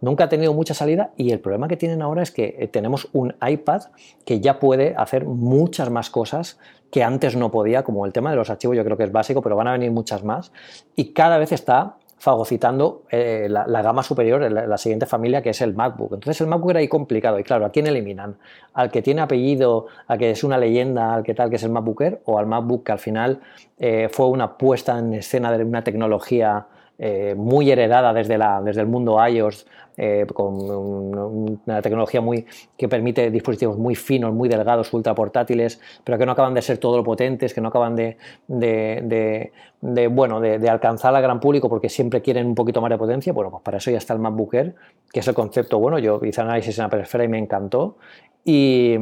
[0.00, 3.08] nunca ha tenido mucha salida y el problema que tienen ahora es que eh, tenemos
[3.12, 3.82] un iPad
[4.24, 6.58] que ya puede hacer muchas más cosas
[6.90, 9.42] que antes no podía, como el tema de los archivos, yo creo que es básico,
[9.42, 10.52] pero van a venir muchas más.
[10.94, 15.60] Y cada vez está fagocitando eh, la, gama superior, la, la, siguiente familia, que es
[15.60, 16.14] el MacBook.
[16.14, 17.38] Entonces el MacBook era ahí complicado.
[17.38, 18.36] Y claro, ¿a quién eliminan?
[18.72, 21.70] ¿Al que tiene apellido, al que es una leyenda, al que tal, que es el
[21.70, 22.22] MacBooker?
[22.24, 23.40] ¿O al MacBook que al final
[23.78, 26.66] eh, fue una puesta en escena de una tecnología
[26.98, 32.88] eh, muy heredada desde, la, desde el mundo iOS, eh, con una tecnología muy, que
[32.88, 36.96] permite dispositivos muy finos, muy delgados, ultra portátiles, pero que no acaban de ser todo
[36.96, 38.16] lo potentes, que no acaban de,
[38.48, 43.32] de, bueno, de, alcanzar al gran público porque siempre quieren un poquito más de potencia.
[43.32, 44.74] Bueno, pues para eso ya está el MacBook Air,
[45.12, 45.98] que es el concepto bueno.
[45.98, 47.96] Yo hice análisis en Apple Esfera y me encantó.
[48.44, 48.96] Y,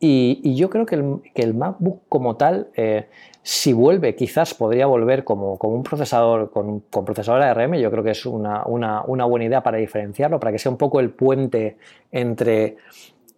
[0.00, 3.08] y, yo creo que el, que el MacBook como tal eh,
[3.50, 7.76] si vuelve, quizás podría volver como, un procesador con, procesador ARM.
[7.76, 11.08] Yo creo que es una, buena idea para diferenciarlo, para que sea un poco el
[11.08, 11.78] puente
[12.12, 12.76] entre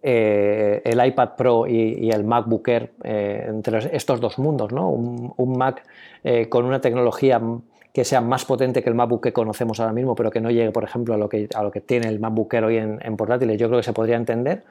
[0.03, 4.73] eh, el iPad Pro y, el MacBook Air, eh, entre estos dos mundos.
[4.73, 4.89] ¿no?
[4.89, 5.81] Un, Mac
[6.25, 7.41] eh, con una tecnología
[7.93, 10.71] que sea más potente que el MacBook que conocemos ahora mismo, pero que no llegue,
[10.71, 13.15] por ejemplo, a lo que, a lo que tiene el MacBook Air hoy en, en
[13.15, 13.57] portátiles.
[13.57, 14.65] Yo creo que se podría entender.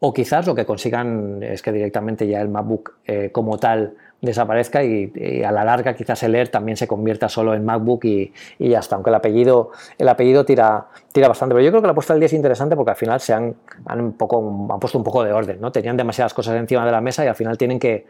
[0.00, 2.94] O quizás lo que consigan es que directamente ya el MacBook
[3.32, 7.64] como tal desaparezca y, a la larga quizás el Air también se convierta solo en
[7.64, 11.54] MacBook y, ya está, aunque el apellido, el apellido tira, tira bastante.
[11.54, 13.54] Pero yo creo que la puesta del día es interesante porque al final se han,
[13.86, 15.72] han, un poco, han puesto un poco de orden, ¿no?
[15.72, 18.06] Tenían demasiadas cosas encima de la mesa y al final tienen que,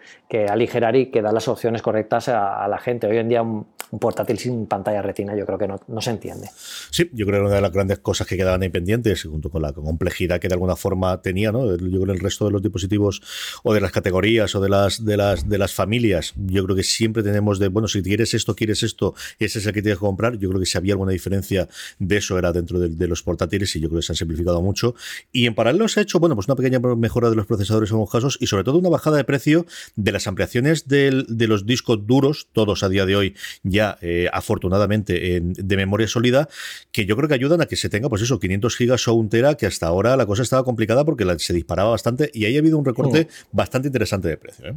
[0.48, 3.07] aligerar y que dar las opciones correctas a, la gente.
[3.07, 3.66] Hoy en día un,
[3.99, 6.49] portátil sin pantalla retina yo creo que no, se entiende.
[6.91, 9.63] Sí, yo creo que una de las grandes cosas que quedaban ahí pendientes, junto con
[9.63, 11.67] la complejidad que de alguna forma tenía, ¿no?
[11.77, 13.23] Yo creo que el resto de los dispositivos
[13.63, 16.83] o de las categorías o de las, de las, de las familias yo creo que
[16.83, 20.05] siempre tenemos de, bueno, si quieres esto, quieres esto, ese es el que tienes que
[20.05, 20.39] comprar.
[20.39, 23.81] Yo creo que si había alguna diferencia de eso era dentro de, los portátiles y
[23.81, 24.95] yo creo que se han simplificado mucho.
[25.33, 27.95] Y en paralelo se ha hecho, bueno, pues una pequeña mejora de los procesadores en
[27.95, 32.07] algunos casos y sobre todo una bajada de precio de las ampliaciones de los discos
[32.07, 36.49] duros, todos a día de hoy ya eh, afortunadamente de memoria sólida,
[36.90, 39.29] que yo creo que ayudan a que se tenga, pues eso, 500 gigas o un
[39.29, 42.61] tera, que hasta ahora la cosa estaba complicada porque se disparaba bastante y ahí ha
[42.61, 44.66] habido un recorte bastante interesante de precio.
[44.66, 44.75] ¿eh?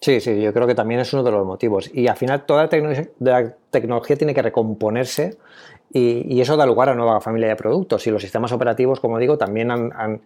[0.00, 1.90] Sí, sí, yo creo que también es uno de los motivos.
[1.94, 2.68] Y al final toda la,
[3.70, 5.38] tecnología, tiene que recomponerse
[5.90, 8.06] y, eso da lugar a nueva familia de productos.
[8.06, 10.20] Y los sistemas operativos, como digo, también han,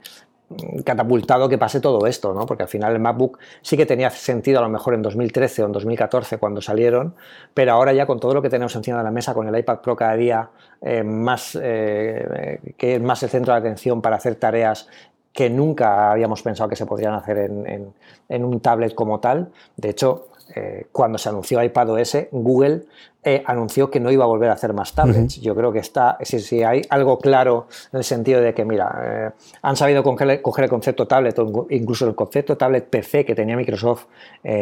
[0.85, 2.47] catapultado que pase todo esto, ¿no?
[2.47, 5.67] Porque al final el MacBook sí que tenía sentido a lo mejor en 2013 o
[5.67, 7.15] en 2014 cuando salieron,
[7.53, 9.81] pero ahora ya con todo lo que tenemos encima de la mesa, con el iPad
[9.81, 10.49] Pro cada día
[10.81, 14.89] eh, más, eh, que es más el centro de atención para hacer tareas
[15.33, 19.53] que nunca habíamos pensado que se podrían hacer en, un tablet como tal.
[19.77, 22.87] De hecho, eh, cuando se anunció iPadOS, Google
[23.35, 25.41] eh, anunció que no iba a volver a hacer más tablets.
[25.41, 29.31] Yo creo que está, si, hay algo claro en el sentido de que, mira, eh,
[29.63, 34.07] han sabido coger, el concepto tablet o incluso el concepto tablet PC que tenía Microsoft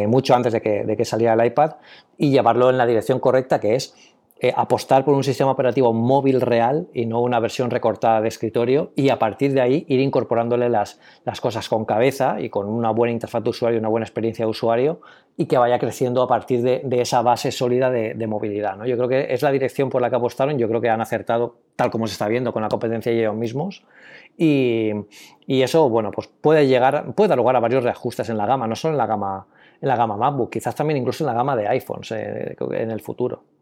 [0.07, 1.75] mucho antes de que, de que saliera el iPad
[2.17, 3.93] y llevarlo en la dirección correcta, que es
[4.39, 8.91] eh, apostar por un sistema operativo móvil real y no una versión recortada de escritorio
[8.95, 12.91] y a partir de ahí ir incorporándole las, las cosas con cabeza y con una
[12.91, 15.01] buena interfaz de usuario, una buena experiencia de usuario
[15.37, 18.77] y que vaya creciendo a partir de, esa base sólida de, movilidad.
[18.77, 18.85] ¿no?
[18.85, 21.57] Yo creo que es la dirección por la que apostaron, yo creo que han acertado
[21.75, 23.85] tal como se está viendo con la competencia y ellos mismos
[24.37, 24.91] y,
[25.47, 28.67] y eso bueno, pues puede, llegar, puede dar lugar a varios reajustes en la gama,
[28.67, 29.47] no solo en la gama,
[29.81, 33.01] en la gama MacBook, quizás también incluso en la gama de iPhones eh, en el
[33.01, 33.56] futuro.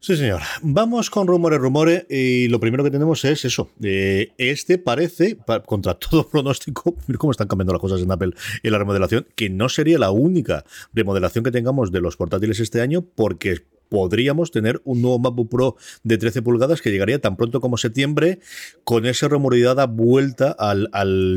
[0.00, 0.40] Sí, señor.
[0.62, 2.06] Vamos con rumores, rumores.
[2.08, 3.70] Y lo primero que tenemos es eso.
[3.82, 8.32] Eh, este parece, contra todo pronóstico, mira cómo están cambiando las cosas en Apple
[8.62, 12.80] y la remodelación, que no sería la única remodelación que tengamos de los portátiles este
[12.80, 17.60] año, porque podríamos tener un nuevo MacBook Pro de 13 pulgadas que llegaría tan pronto
[17.60, 18.40] como septiembre
[18.84, 20.88] con esa remoridada vuelta al,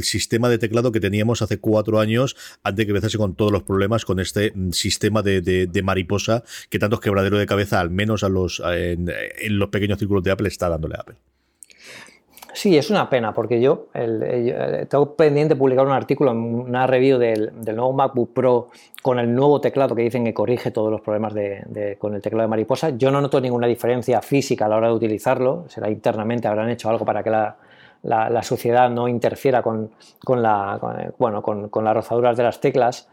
[0.04, 3.64] sistema de teclado que teníamos hace cuatro años antes de que empezase con todos los
[3.64, 8.30] problemas con este mm, sistema de, mariposa que tantos quebradero de cabeza al menos a
[8.30, 9.10] los en,
[9.58, 11.31] los pequeños círculos de Apple está dándole Apple.
[12.54, 13.88] Sí, es una pena, porque yo
[14.90, 18.68] tengo pendiente publicar un artículo, una review del, nuevo MacBook Pro
[19.02, 21.34] con el nuevo teclado que dicen que corrige todos los problemas
[21.98, 22.90] con el teclado de mariposa.
[22.92, 26.90] Yo no noto ninguna diferencia física a la hora de utilizarlo, será internamente, habrán hecho
[26.90, 29.92] algo para que la, sociedad no interfiera con,
[30.28, 30.80] la,
[31.18, 33.08] bueno, con, las rozaduras de las teclas,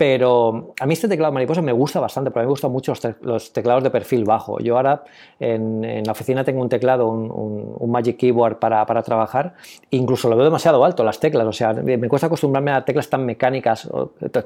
[0.00, 2.94] pero a mí este teclado mariposa me gusta bastante, porque a mí me gustan mucho
[3.20, 4.58] los, teclados de perfil bajo.
[4.58, 5.04] Yo ahora
[5.38, 9.56] en, la oficina tengo un teclado, un, Magic Keyboard para, trabajar,
[9.90, 13.26] incluso lo veo demasiado alto las teclas, o sea, me cuesta acostumbrarme a teclas tan
[13.26, 13.90] mecánicas,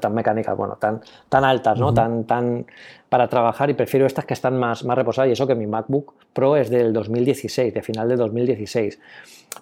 [0.01, 1.93] tan mecánicas, bueno, tan, tan altas, ¿no?
[1.93, 2.65] tan, tan
[3.15, 6.15] para trabajar y prefiero estas que están más, más reposadas y eso que mi MacBook
[6.33, 8.99] Pro es del 2016, de final de 2016.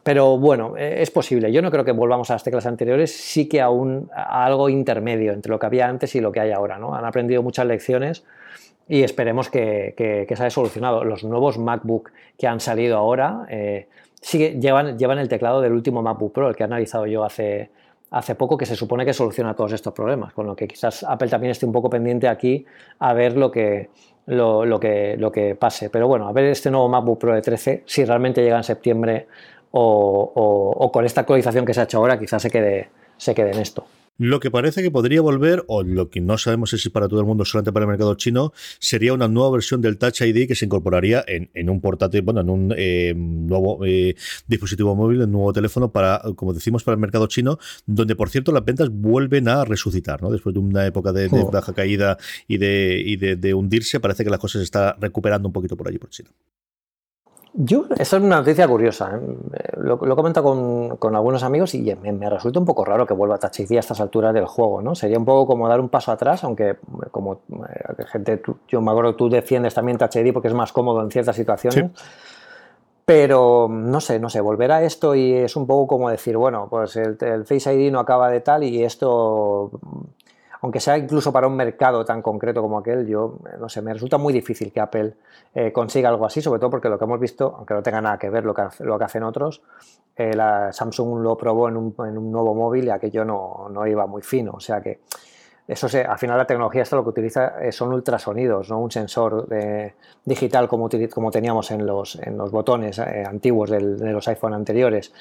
[0.01, 1.51] Pero bueno, eh, es posible.
[1.51, 5.33] Yo no creo que volvamos a las teclas anteriores, sí que aún a algo intermedio
[5.33, 6.79] entre lo que había antes y lo que hay ahora.
[6.79, 6.95] ¿no?
[6.95, 8.25] Han aprendido muchas lecciones
[8.89, 11.03] y esperemos que, se haya solucionado.
[11.03, 13.87] Los nuevos MacBook que han salido ahora eh,
[14.31, 17.69] llevan, llevan el teclado del último MacBook Pro, el que he analizado yo hace,
[18.13, 21.29] hace poco, que se supone que soluciona todos estos problemas, con lo que quizás Apple
[21.29, 22.65] también esté un poco pendiente aquí
[22.99, 23.89] a ver lo que,
[24.27, 25.89] lo, que, lo que pase.
[25.89, 29.27] Pero bueno, a ver este nuevo MacBook Pro de 13, si realmente llega en septiembre
[29.71, 30.31] o,
[30.77, 33.59] o con esta actualización que se ha hecho ahora, quizás se quede, se quede en
[33.59, 33.83] esto.
[34.17, 37.19] Lo que parece que podría volver, o lo que no sabemos es si para todo
[37.19, 40.53] el mundo, solamente para el mercado chino, sería una nueva versión del Touch ID que
[40.53, 44.15] se incorporaría en, un portátil, bueno, en un eh, nuevo eh,
[44.47, 48.51] dispositivo móvil, un nuevo teléfono para, como decimos, para el mercado chino, donde por cierto
[48.51, 50.29] las ventas vuelven a resucitar, ¿no?
[50.29, 54.39] Después de una época de, baja caída y, de, y de, hundirse, parece que las
[54.39, 56.29] cosas se está recuperando un poquito por allí por China.
[57.55, 59.15] Yo, esa es una noticia curiosa.
[59.15, 59.77] ¿eh?
[59.77, 63.39] Lo, he comentado con, algunos amigos y me, resulta un poco raro que vuelva a
[63.77, 64.95] a estas alturas del juego, ¿no?
[64.95, 66.77] Sería un poco como dar un paso atrás, aunque
[67.11, 71.01] como eh, gente, yo me acuerdo que tú defiendes también ID porque es más cómodo
[71.01, 71.91] en ciertas situaciones.
[73.05, 76.67] Pero no sé, no sé, volver a esto y es un poco como decir, bueno,
[76.69, 79.69] pues el, el Face ID no acaba de tal y esto
[80.63, 83.91] aunque sea incluso para un mercado tan concreto como aquel, yo eh, no sé, me
[83.93, 85.13] resulta muy difícil que Apple
[85.53, 88.17] eh, consiga algo así, sobre todo porque lo que hemos visto, aunque no tenga nada
[88.17, 89.61] que ver lo que, lo que hacen otros,
[90.15, 91.93] eh, la Samsung lo probó en un,
[92.31, 95.01] nuevo móvil y aquello no, no, iba muy fino, o sea que
[95.67, 99.47] eso se, al final la tecnología esto lo que utiliza son ultrasonidos, no un sensor
[100.23, 103.79] digital como, como teníamos en los, en los botones antiguos de
[104.11, 105.13] los iPhone anteriores.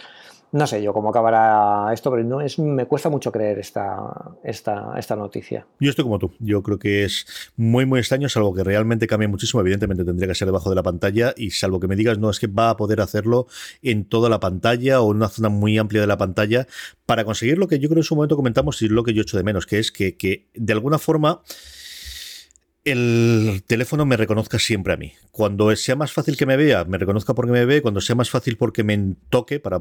[0.53, 4.93] No sé yo cómo acabará esto, pero no es, me cuesta mucho creer esta, esta,
[4.99, 5.67] esta noticia.
[5.81, 6.33] Yo estoy como tú.
[6.41, 9.63] Yo creo que es muy, muy extraño, salvo que realmente cambie muchísimo.
[9.63, 12.39] Evidentemente tendría que ser debajo de la pantalla y salvo que me digas, no, es
[12.39, 13.47] que va a poder hacerlo
[13.81, 16.67] en toda la pantalla o en una zona muy amplia de la pantalla
[17.07, 19.39] para conseguir lo que yo creo en su momento comentamos y lo que yo echo
[19.39, 21.41] de menos, que es que, que de alguna forma
[22.85, 25.13] el teléfono me reconozca siempre a mí.
[25.31, 27.81] Cuando sea más fácil que me vea, me reconozca porque me ve.
[27.81, 29.81] Cuando sea más fácil porque me toque, para,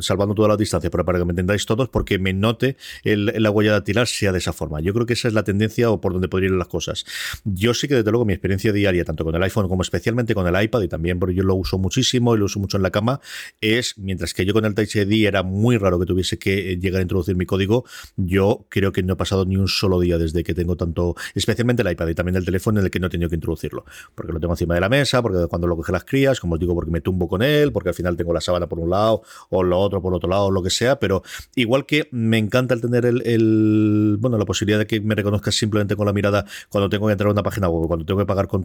[0.00, 3.50] salvando toda la distancia, pero para que me entendáis todos, porque me note el, la
[3.50, 4.80] huella dactilar sea de esa forma.
[4.80, 7.06] Yo creo que esa es la tendencia o por donde podrían ir las cosas.
[7.44, 10.46] Yo sí que desde luego mi experiencia diaria, tanto con el iPhone como especialmente con
[10.46, 12.90] el iPad, y también porque yo lo uso muchísimo y lo uso mucho en la
[12.90, 13.20] cama,
[13.62, 16.98] es, mientras que yo con el Touch ID era muy raro que tuviese que llegar
[16.98, 17.86] a introducir mi código,
[18.16, 21.82] yo creo que no he pasado ni un solo día desde que tengo tanto, especialmente
[21.82, 23.84] el iPad y también el teléfono en el que no he tenido que introducirlo.
[24.14, 26.60] Porque lo tengo encima de la mesa, porque cuando lo coge las crías, como os
[26.60, 29.22] digo, porque me tumbo con él, porque al final tengo la sábana por un lado
[29.50, 30.98] o lo otro por otro lado, o lo que sea.
[30.98, 31.22] Pero
[31.54, 35.96] igual que me encanta el tener el, bueno, la posibilidad de que me reconozcas simplemente
[35.96, 38.48] con la mirada cuando tengo que entrar a una página web, cuando tengo que pagar
[38.48, 38.64] con,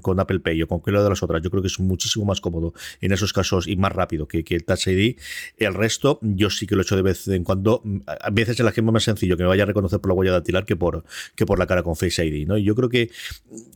[0.00, 1.42] con, Apple Pay o con cualquiera de las otras.
[1.42, 4.54] Yo creo que es muchísimo más cómodo en esos casos y más rápido que, que
[4.54, 5.16] el Touch ID.
[5.56, 7.82] El resto, yo sí que lo he hecho de vez en cuando.
[8.06, 10.32] A veces en las es más sencillo que me vaya a reconocer por la huella
[10.32, 11.04] dactilar que por,
[11.34, 12.46] que por la cara con Face ID.
[12.46, 12.56] ¿no?
[12.56, 13.10] Y yo creo que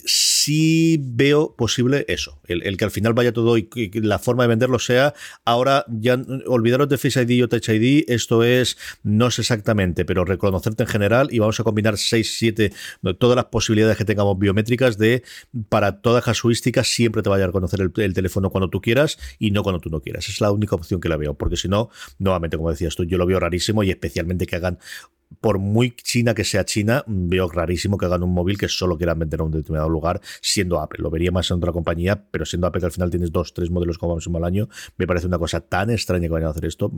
[0.04, 4.78] sí veo posible eso, el, que al final vaya todo y la forma de venderlo
[4.78, 10.04] sea, ahora ya olvidaros de Face ID o Touch ID, esto es, no sé exactamente,
[10.04, 12.72] pero reconocerte en general y vamos a combinar 6, 7,
[13.18, 15.22] todas las posibilidades que tengamos biométricas de,
[15.68, 19.50] para toda casuística, siempre te vaya a reconocer el, el teléfono cuando tú quieras y
[19.50, 20.28] no cuando tú no quieras.
[20.28, 23.18] Es la única opción que la veo, porque si no, nuevamente, como decías tú, yo
[23.18, 24.78] lo veo rarísimo y especialmente que hagan
[25.40, 29.18] por muy china que sea China, veo rarísimo que hagan un móvil que solo quieran
[29.18, 31.02] vender a un determinado lugar, siendo Apple.
[31.02, 33.70] Lo vería más en otra compañía, pero siendo Apple que al final tienes dos, tres
[33.70, 36.64] modelos como máximo al año, me parece una cosa tan extraña que vayan a hacer
[36.64, 36.92] esto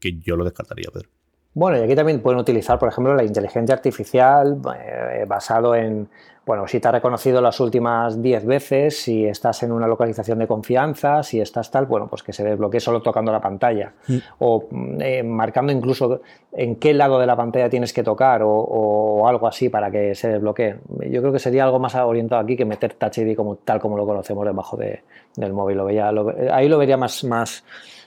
[0.00, 1.08] que yo lo descartaría, Pedro.
[1.54, 6.08] Bueno, y aquí también pueden utilizar, por ejemplo, la inteligencia artificial eh, basado en,
[6.44, 10.48] bueno, si te ha reconocido las últimas 10 veces, si estás en una localización de
[10.48, 14.16] confianza, si estás tal, bueno, pues que se desbloquee solo tocando la pantalla mm.
[14.40, 14.64] o
[14.98, 16.20] eh, marcando incluso
[16.52, 20.28] en qué lado de la pantalla tienes que tocar o, algo así para que se
[20.28, 20.74] desbloquee.
[21.08, 23.96] Yo creo que sería algo más orientado aquí que meter Touch ID como, tal como
[23.96, 25.76] lo conocemos debajo del móvil.
[25.76, 26.10] Lo veía,
[26.50, 27.64] ahí lo vería más, más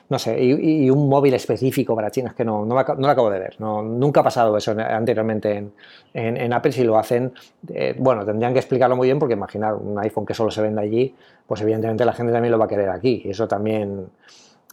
[0.09, 3.39] no sé, y, un móvil específico para China, es que no, no, lo acabo de
[3.39, 3.55] ver.
[3.59, 5.69] No, nunca ha pasado eso anteriormente
[6.13, 6.71] en, Apple.
[6.71, 7.33] Si lo hacen,
[7.73, 10.81] eh, bueno, tendrían que explicarlo muy bien porque imaginar un iPhone que solo se vende
[10.81, 11.13] allí,
[11.45, 13.21] pues evidentemente la gente también lo va a querer aquí.
[13.25, 14.07] Y eso también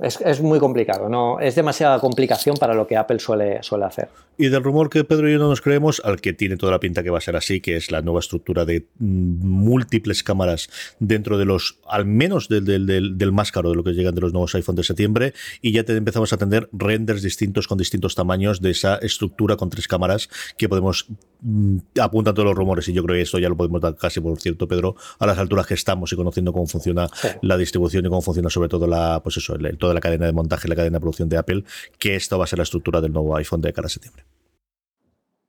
[0.00, 4.08] es, muy complicado, no es demasiada complicación para lo que Apple suele, suele hacer.
[4.36, 6.80] Y del rumor que Pedro y yo no nos creemos, al que tiene toda la
[6.80, 10.68] pinta que va a ser así, que es la nueva estructura de mm, múltiples cámaras
[10.98, 14.20] dentro de los, al menos del, del, del, más caro de lo que llegan de
[14.20, 18.16] los nuevos iPhone de septiembre, y ya te empezamos a tener renders distintos con distintos
[18.16, 20.28] tamaños de esa estructura con tres cámaras
[20.58, 21.06] que podemos
[21.40, 24.20] mm, apuntar todos los rumores, y yo creo que esto ya lo podemos dar casi,
[24.20, 27.08] por cierto, Pedro, a las alturas que estamos y conociendo cómo funciona
[27.42, 30.32] la distribución y cómo funciona sobre todo la, pues eso, el, toda la cadena de
[30.32, 31.64] montaje, la cadena de producción de Apple,
[31.98, 34.24] que esto va a ser la estructura del nuevo iPhone de cara a septiembre.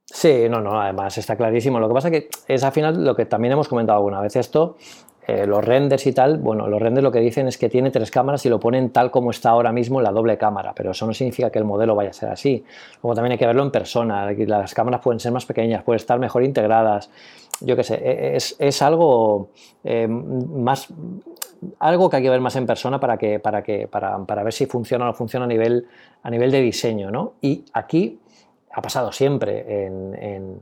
[0.04, 1.80] Sí, no, no, además está clarísimo.
[1.80, 4.76] Lo que pasa que es al final lo que también hemos comentado alguna vez esto,
[5.26, 8.12] eh, los renders y tal, bueno, los renders lo que dicen es que tiene tres
[8.12, 11.14] cámaras y lo ponen tal como está ahora mismo la doble cámara, pero eso no
[11.14, 12.62] significa que el modelo vaya a ser así.
[13.02, 16.18] Luego también hay que verlo en persona, las cámaras pueden ser más pequeñas, pueden estar
[16.20, 17.10] mejor integradas.
[17.60, 19.48] Yo qué sé, e, es, es algo
[19.82, 20.88] eh, más
[21.78, 24.52] algo que hay que ver más en persona para, que, para, que, para, para ver
[24.52, 25.86] si funciona o no funciona a nivel,
[26.22, 27.10] a nivel de diseño.
[27.10, 27.34] ¿no?
[27.40, 28.20] Y aquí
[28.72, 30.60] ha pasado siempre en,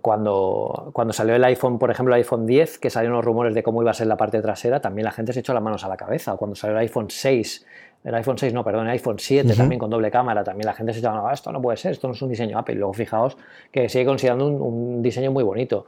[0.00, 3.62] cuando, cuando salió el iPhone, por ejemplo, el iPhone 10, que salieron los rumores de
[3.62, 5.88] cómo iba a ser la parte trasera, también la gente se echó las manos a
[5.88, 6.36] la cabeza.
[6.36, 7.66] Cuando salió el iPhone 6,
[8.02, 10.92] el iPhone 6, no, perdón, el iPhone 7 también con doble cámara, también la gente
[10.92, 12.74] se echaba, no, esto no puede ser, esto no es un diseño Apple.
[12.76, 13.36] Luego fijaos
[13.70, 15.86] que sigue considerando un, diseño muy bonito.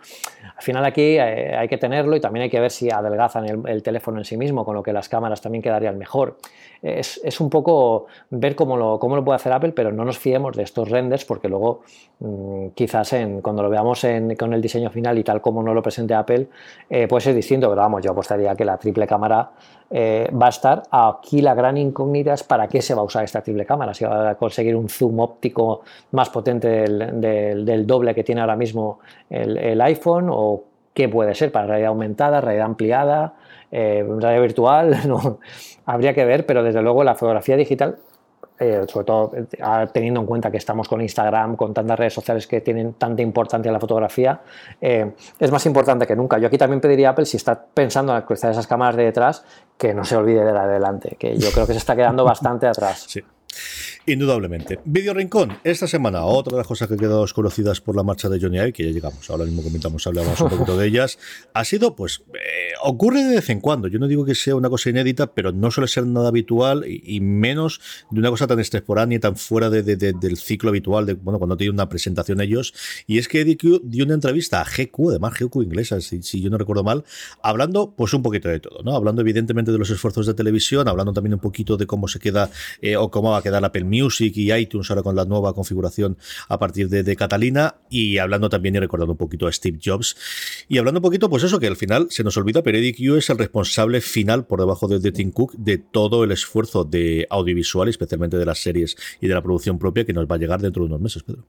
[0.56, 3.60] Al final aquí eh, hay que tenerlo y también hay que ver si adelgazan el,
[3.66, 6.36] el, teléfono en sí mismo, con lo que las cámaras también quedarían mejor
[6.82, 10.56] es, un poco ver cómo lo, cómo lo puede hacer Apple, pero no nos fiemos
[10.56, 11.82] de estos renders porque luego
[12.18, 14.04] mm, quizás en, cuando lo veamos
[14.38, 16.48] con el diseño final y tal como nos lo presente Apple,
[16.90, 19.50] eh, puede ser distinto, pero vamos, yo apostaría que la triple cámara
[19.95, 20.84] eh, va a estar.
[20.90, 24.07] Aquí la gran incógnita es para qué se va a usar esta triple cámara, si
[24.07, 25.82] va a conseguir un zoom óptico
[26.12, 30.64] más potente del, doble que tiene ahora mismo el, iPhone o
[30.95, 33.34] qué puede ser para realidad aumentada, realidad ampliada,
[33.70, 34.97] eh, realidad virtual,
[35.84, 37.99] habría que ver, pero desde luego la fotografía digital,
[38.62, 42.46] eh, sobre todo eh, teniendo en cuenta que estamos con Instagram, con tantas redes sociales
[42.46, 44.40] que tienen tanta importancia en la fotografía,
[44.80, 46.38] eh, es más importante que nunca.
[46.38, 49.44] Yo aquí también pediría a Apple, si está pensando en cruzar esas cámaras de detrás,
[49.76, 52.24] que no se olvide de la de delante, que yo creo que se está quedando
[52.24, 53.04] bastante atrás.
[53.08, 53.22] Sí.
[54.05, 54.80] Indudablemente.
[54.84, 58.40] Video Rincón, esta semana, otra de las cosas que quedado desconocidas por la marcha de
[58.40, 61.20] Johnny Ive, que ya llegamos, ahora mismo comentamos, hablamos un poquito de ellas,
[61.55, 63.86] ha sido, pues, eh, ocurre de vez en cuando.
[63.86, 67.20] Yo no digo que sea una cosa inédita, pero no suele ser nada habitual y,
[67.20, 67.80] menos
[68.11, 71.57] de una cosa tan extemporánea y tan fuera de, del ciclo habitual de, bueno, cuando
[71.57, 72.74] tiene una presentación ellos.
[73.07, 76.40] Y es que Eddie Q dio una entrevista a GQ, además GQ inglesa, si, si,
[76.40, 77.05] yo no recuerdo mal,
[77.40, 78.96] hablando, pues, un poquito de todo, ¿no?
[78.96, 82.50] Hablando, evidentemente, de los esfuerzos de televisión, hablando también un poquito de cómo se queda
[82.80, 86.16] eh, o cómo va a quedar Apple Music y iTunes ahora con la nueva configuración
[86.49, 90.16] a partir de, Catalina y hablando también y recordando un poquito a Steve Jobs
[90.68, 93.28] y hablando un poquito pues eso que al final se nos olvida pero Eddie es
[93.30, 98.38] el responsable final por debajo de, Tim Cook de todo el esfuerzo de audiovisual especialmente
[98.38, 100.86] de las series y de la producción propia que nos va a llegar dentro de
[100.86, 101.45] unos meses Pedro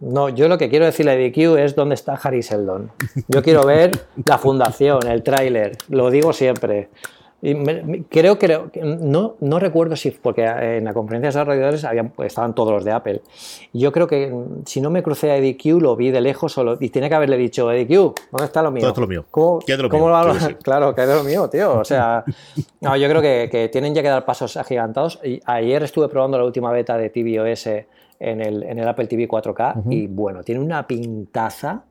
[0.00, 2.92] no, yo lo que quiero decirle a DQ es dónde está Harry Seldon.
[3.26, 3.90] Yo quiero ver
[4.24, 6.88] la fundación, el tráiler, lo digo siempre.
[7.40, 7.54] Y
[8.08, 12.72] creo, creo, no, no recuerdo si, porque en la conferencia de desarrolladores habían, estaban todos
[12.72, 13.22] los de Apple.
[13.72, 14.34] Yo creo que
[14.66, 17.14] si no me crucé a Eddie Q, lo vi de lejos solo, y tiene que
[17.14, 18.80] haberle dicho, Eddie Q, ¿dónde está lo mío?
[18.80, 19.24] ¿Dónde está lo mío?
[19.30, 20.48] ¿Cómo, lo mío?
[20.48, 21.78] Lo, claro, ¿qué es lo mío, tío?
[21.78, 22.24] O sea,
[22.80, 25.20] no, yo creo que, que, tienen ya que dar pasos agigantados.
[25.22, 27.68] Y ayer estuve probando la última beta de tvOS
[28.20, 31.84] en el, en el Apple TV 4K y bueno, tiene una pintaza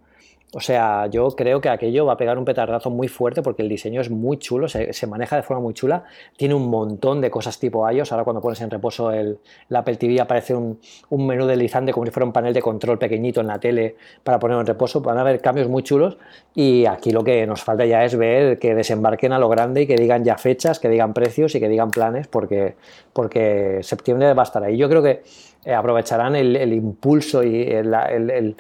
[0.54, 3.68] o sea, yo creo que aquello va a pegar un petardazo muy fuerte porque el
[3.68, 6.06] diseño es muy chulo, se, maneja de forma muy chula,
[6.38, 8.14] tiene un montón de cosas tipo iOS.
[8.14, 9.40] Ahora cuando pones en reposo el,
[9.70, 10.80] Apple TV aparece un,
[11.12, 14.62] menú deslizante como si fuera un panel de control pequeñito en la tele para ponerlo
[14.62, 15.02] en reposo.
[15.02, 16.18] Van a haber cambios muy chulos
[16.56, 19.88] y aquí lo que nos falta ya es ver que desembarquen a lo grande y
[19.88, 22.76] que digan ya fechas, que digan precios y que digan planes porque,
[23.12, 24.78] porque septiembre va a estar ahí.
[24.78, 25.24] Yo creo que
[25.66, 28.56] eh, aprovecharán el, impulso y el el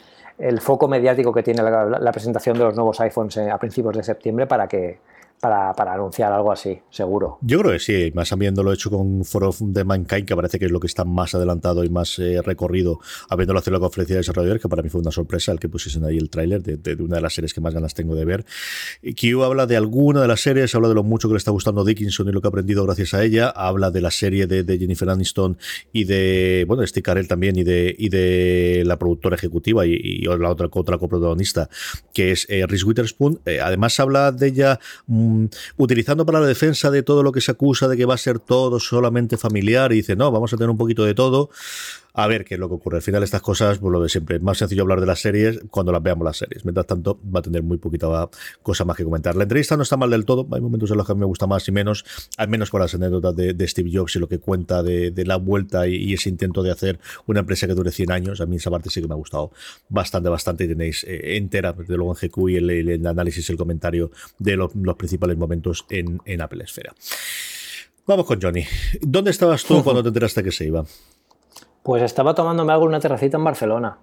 [0.62, 4.46] foco mediático que tiene la, presentación de los nuevos iPhones eh, a principios de septiembre
[4.46, 5.00] para que,
[5.40, 7.38] para, anunciar algo así, seguro.
[7.42, 10.66] Yo creo que sí, más habiéndolo hecho con For of the Mankind, que parece que
[10.66, 14.20] es lo que está más adelantado y más eh, recorrido, habiéndolo hecho la conferencia de
[14.20, 17.18] desarrolladores, que para mí fue una sorpresa el que pusiesen ahí el tráiler de, una
[17.18, 18.46] de las series que más ganas tengo de ver.
[19.02, 21.84] Q habla de alguna de las series, habla de lo mucho que le está gustando
[21.84, 25.10] Dickinson y lo que ha aprendido gracias a ella, habla de la serie de, Jennifer
[25.10, 25.58] Aniston
[25.92, 30.52] y de, bueno, Steve Carell también y de, y de la productora ejecutiva y, la
[30.52, 31.70] otra, otra coprotagonista,
[32.14, 33.40] que es eh, Reese Witherspoon.
[33.46, 35.27] Eh, además habla de ella Mm,
[35.78, 38.40] utilizando para la defensa de todo lo que se acusa de que va a ser
[38.40, 41.50] todo solamente familiar y dice, no, vamos a tener un poquito de todo
[42.18, 42.97] a ver qué es lo que ocurre.
[42.97, 45.59] Al final estas cosas, pues lo de siempre, es más sencillo hablar de las series
[45.70, 46.65] cuando las veamos las series.
[46.65, 48.28] Mientras tanto, va a tener muy poquita
[48.63, 49.36] cosa más que comentar.
[49.36, 51.68] La entrevista no está mal del todo, hay momentos en los que me gusta más
[51.68, 52.05] y menos,
[52.38, 55.88] al menos con las anécdotas de, Steve Jobs y lo que cuenta de, la vuelta
[55.88, 58.41] y, ese intento de hacer una empresa que dure 100 años.
[58.41, 59.51] A mí esa parte sí que me ha gustado
[59.88, 63.59] bastante, bastante y tenéis eh, entera, de luego en GQ y el, análisis y el
[63.59, 64.09] comentario
[64.39, 66.95] de los principales momentos en, en Apple Esfera.
[68.07, 68.63] Vamos con Johnny.
[69.01, 70.84] ¿Dónde estabas tú cuando te enteraste que se iba?
[71.88, 73.98] Pues estaba tomándome algo en una terracita en Barcelona.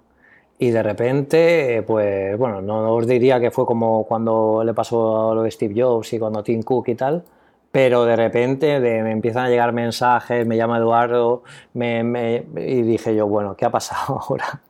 [0.59, 5.43] Y de repente, pues bueno, no os diría que fue como cuando le pasó lo
[5.43, 7.24] de Steve Jobs y cuando Tim Cook y tal,
[7.70, 11.43] pero de repente me empiezan a llegar mensajes, me llama Eduardo,
[11.74, 14.62] me, y dije yo, bueno, ¿qué ha pasado ahora?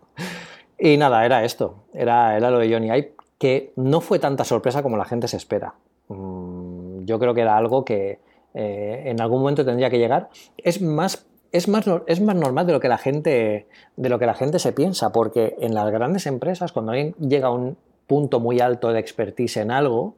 [0.76, 4.96] Y nada, era esto, era, era lo de Johnny que no fue tanta sorpresa como
[4.96, 5.74] la gente se espera.
[6.08, 8.18] Mm, yo creo que era algo que
[8.54, 10.30] eh, en algún momento tendría que llegar.
[10.56, 14.26] Es más es más, es más normal de lo, que la gente, de lo que
[14.26, 17.76] la gente se piensa, porque en las grandes empresas, cuando alguien llega a un
[18.08, 20.16] punto muy alto de expertise en algo,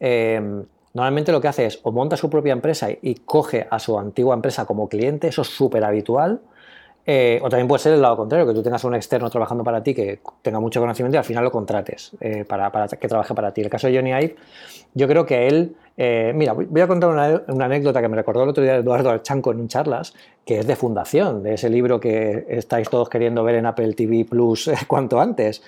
[0.00, 3.96] em, normalmente lo que hace es o monta su propia empresa y, coge a su
[3.96, 6.40] antigua empresa como cliente, eso es súper habitual,
[7.04, 9.82] eh, o también puede ser el lado contrario, que tú tengas un externo trabajando para
[9.82, 13.52] ti que tenga mucho conocimiento y al final lo contrates eh, para, que trabaje para
[13.52, 13.60] ti.
[13.60, 14.36] el caso de Johnny Ive,
[14.94, 18.50] yo creo que él, eh, mira, voy a contar una, anécdota que me recordó el
[18.50, 22.46] otro día Eduardo Archanco en un charlas, que es de fundación, de ese libro que
[22.48, 25.62] estáis todos queriendo ver en Apple TV Plus cuanto antes.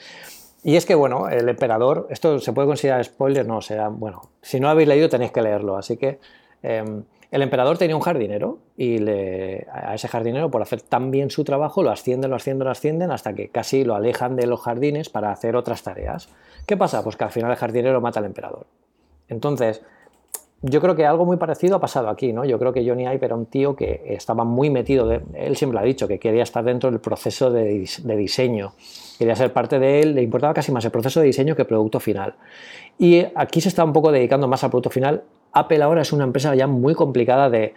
[0.62, 4.60] Y es que, bueno, el emperador, esto se puede considerar spoiler, no, sea, bueno, si
[4.60, 6.20] no habéis leído tenéis que leerlo, así que...
[6.62, 7.02] Em,
[7.34, 11.82] el emperador tenía un jardinero y a ese jardinero, por hacer tan bien su trabajo,
[11.82, 15.32] lo ascienden, lo ascienden, lo ascienden hasta que casi lo alejan de los jardines para
[15.32, 16.28] hacer otras tareas.
[16.64, 17.02] ¿Qué pasa?
[17.02, 18.66] Pues que al final el jardinero mata al emperador.
[19.28, 19.82] Entonces,
[20.62, 22.44] yo creo que algo muy parecido ha pasado aquí, ¿no?
[22.44, 25.82] Yo creo que Johnny Ive era un tío que estaba muy metido, él siempre ha
[25.82, 28.74] dicho, que quería estar dentro del proceso de, de, diseño,
[29.18, 31.68] quería ser parte de él, le importaba casi más el proceso de diseño que el
[31.68, 32.36] producto final.
[32.96, 35.24] Y aquí se está un poco dedicando más al producto final
[35.54, 37.74] Apple ahora es una empresa ya muy complicada de,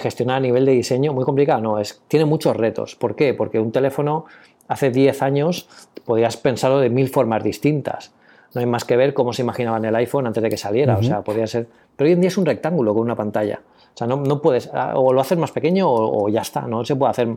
[0.00, 2.96] gestionar a nivel de diseño, muy complicada, no, es, tiene muchos retos.
[2.96, 3.32] ¿Por qué?
[3.32, 4.26] Porque un teléfono
[4.66, 5.68] hace 10 años
[6.04, 8.12] podías pensarlo de mil formas distintas.
[8.54, 11.02] No hay más que ver cómo se imaginaban el iPhone antes de que saliera, o
[11.02, 11.68] sea, podía ser...
[11.96, 13.60] Pero hoy en día es un rectángulo con una pantalla.
[13.94, 16.96] O sea, no, puedes, ah, o lo haces más pequeño o, ya está, no se
[16.96, 17.28] puede hacer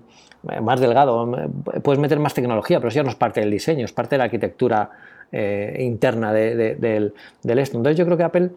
[0.62, 1.30] más delgado,
[1.84, 4.18] puedes meter más tecnología, pero eso ya no es parte del diseño, es parte de
[4.18, 4.90] la arquitectura
[5.32, 7.14] eh, interna del,
[7.44, 7.78] del esto.
[7.78, 8.50] Entonces yo creo que Apple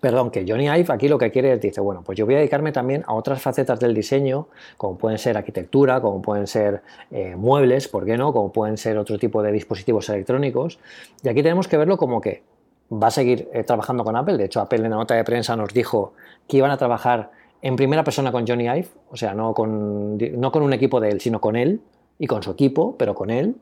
[0.00, 2.38] Perdón, que Johnny Ive aquí lo que quiere es, dice, bueno, pues yo voy a
[2.38, 7.36] dedicarme también a otras facetas del diseño, como pueden ser arquitectura, como pueden ser eh,
[7.36, 8.32] muebles, ¿por qué no?
[8.32, 10.78] Como pueden ser otro tipo de dispositivos electrónicos.
[11.22, 12.42] Y aquí tenemos que verlo como que
[12.90, 14.38] va a seguir eh, trabajando con Apple.
[14.38, 16.14] De hecho, Apple en la nota de prensa nos dijo
[16.48, 17.30] que iban a trabajar
[17.60, 21.10] en primera persona con Johnny Ive, o sea, no con, no con un equipo de
[21.10, 21.80] él, sino con él
[22.18, 23.56] y con su equipo, pero con él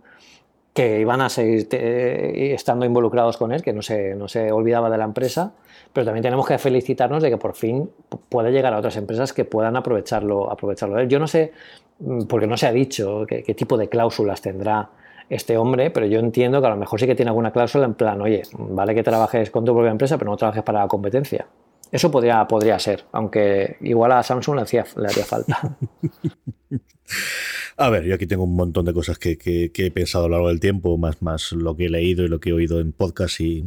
[0.80, 4.88] que iban a seguir eh, estando involucrados con él, que no se, no se olvidaba
[4.88, 5.52] de la empresa,
[5.92, 7.90] pero también tenemos que felicitarnos de que por fin
[8.30, 10.50] puede llegar a otras empresas que puedan aprovecharlo.
[10.50, 11.02] aprovecharlo.
[11.02, 11.52] Yo no sé,
[11.98, 14.88] mm, porque no se ha dicho qué, tipo de cláusulas tendrá
[15.28, 17.92] este hombre, pero yo entiendo que a lo mejor sí que tiene alguna cláusula en
[17.92, 21.46] plan, oye, vale que trabajes con tu propia empresa, pero no trabajes para la competencia.
[21.92, 25.76] Eso podría, podría ser, aunque igual a Samsung le, hacía, le haría falta.
[27.76, 30.34] A ver, yo aquí tengo un montón de cosas que, que, he pensado a lo
[30.34, 32.92] largo del tiempo, más, más lo que he leído y lo que he oído en
[32.92, 33.64] podcast y,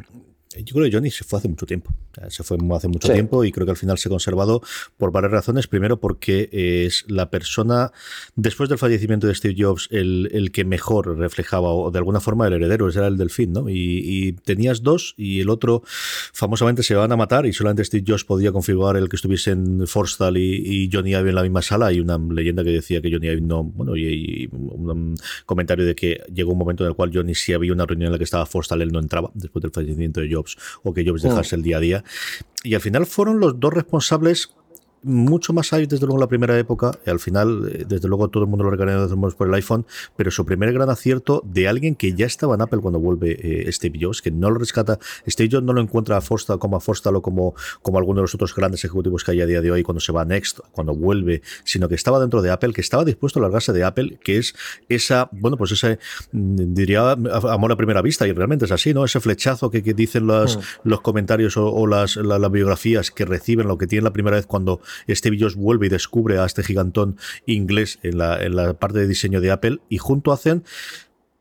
[0.62, 1.92] yo creo que Johnny se fue hace mucho tiempo.
[2.30, 4.62] Se fue hace mucho tiempo y creo que al final se ha conservado
[4.98, 5.68] por varias razones.
[5.68, 7.92] Primero, porque es la persona,
[8.36, 12.54] después del fallecimiento de Steve Jobs, el, que mejor reflejaba, o de alguna forma el
[12.54, 13.66] heredero, era el delfín, ¿no?
[13.70, 15.84] Y, tenías dos y el otro,
[16.34, 20.38] famosamente, se van a matar y solamente Steve Jobs podía configurar el que estuviesen Forstall
[20.38, 21.88] y, Johnny Ive en la misma sala.
[21.88, 26.22] Hay una leyenda que decía que Johnny Ive no, bueno, y, un comentario de que
[26.34, 28.46] llegó un momento en el cual Johnny, si había una reunión en la que estaba
[28.46, 30.43] Forstall, él no entraba después del fallecimiento de Jobs
[30.84, 32.04] o que Jobs dejase el día a día.
[32.64, 34.54] Y al final fueron los dos responsables
[35.04, 38.30] mucho más hábil desde luego en la primera época, y al final, eh, desde luego
[38.30, 39.86] todo el mundo lo reconocemos por el iPhone,
[40.16, 43.72] pero su primer gran acierto de alguien que ya estaba en Apple cuando vuelve eh,
[43.72, 46.80] Steve Jobs, que no lo rescata, Steve Jobs no lo encuentra a Forsta como a
[46.80, 49.72] Forstall o como, como alguno de los otros grandes ejecutivos que hay a día de
[49.72, 52.82] hoy cuando se va a Next, cuando vuelve, sino que estaba dentro de Apple, que
[52.82, 54.56] estaba dispuesto a largarse de Apple, que es
[54.90, 56.00] esa, bueno, pues ese,
[56.32, 59.06] mm, diría, amor a primera vista, y realmente es así, ¿no?
[59.06, 60.62] Ese flechazo que, dicen los, mm.
[60.86, 64.80] los comentarios o, las, las biografías que reciben, lo que tienen la primera vez cuando
[65.10, 69.52] Steve Jobs vuelve y descubre a este gigantón inglés en la, parte de diseño de
[69.52, 70.64] Apple y junto hacen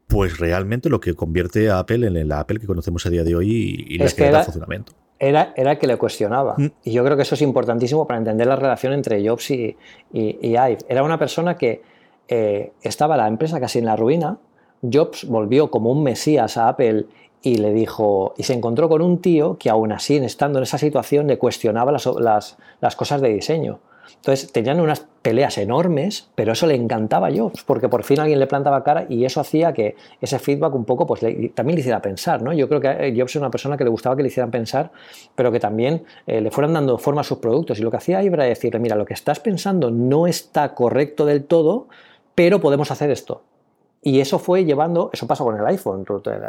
[0.07, 3.34] pues realmente lo que convierte a Apple en la Apple que conocemos a día de
[3.34, 4.92] hoy y, le da funcionamiento.
[5.18, 6.57] Era, era, que le cuestionaba.
[6.59, 6.66] Mm.
[6.84, 9.76] Y yo creo que eso es importantísimo para entender la relación entre Jobs y,
[10.12, 10.78] Ive.
[10.88, 11.80] Era una persona que
[12.28, 14.38] eh, estaba la empresa casi en la ruina.
[14.82, 17.07] Jobs volvió como un mesías a Apple
[17.43, 20.78] y le dijo, y se encontró con un tío que aún así, estando en esa
[20.78, 23.80] situación, le cuestionaba las, las, cosas de diseño.
[24.16, 28.38] Entonces tenían unas peleas enormes, pero eso le encantaba a Jobs, porque por fin alguien
[28.38, 31.20] le plantaba cara y eso hacía que ese feedback un poco pues
[31.55, 32.43] también le hiciera pensar.
[32.43, 32.53] ¿no?
[32.53, 34.93] Yo creo que eh, Jobs es una persona que le gustaba que le hicieran pensar,
[35.34, 37.78] pero que también eh, le fueran dando forma a sus productos.
[37.80, 41.45] Y lo que hacía era decirle, mira, lo que estás pensando no está correcto del
[41.45, 41.88] todo,
[42.34, 43.43] pero podemos hacer esto.
[44.05, 46.05] Y eso fue llevando, eso pasa con el iPhone,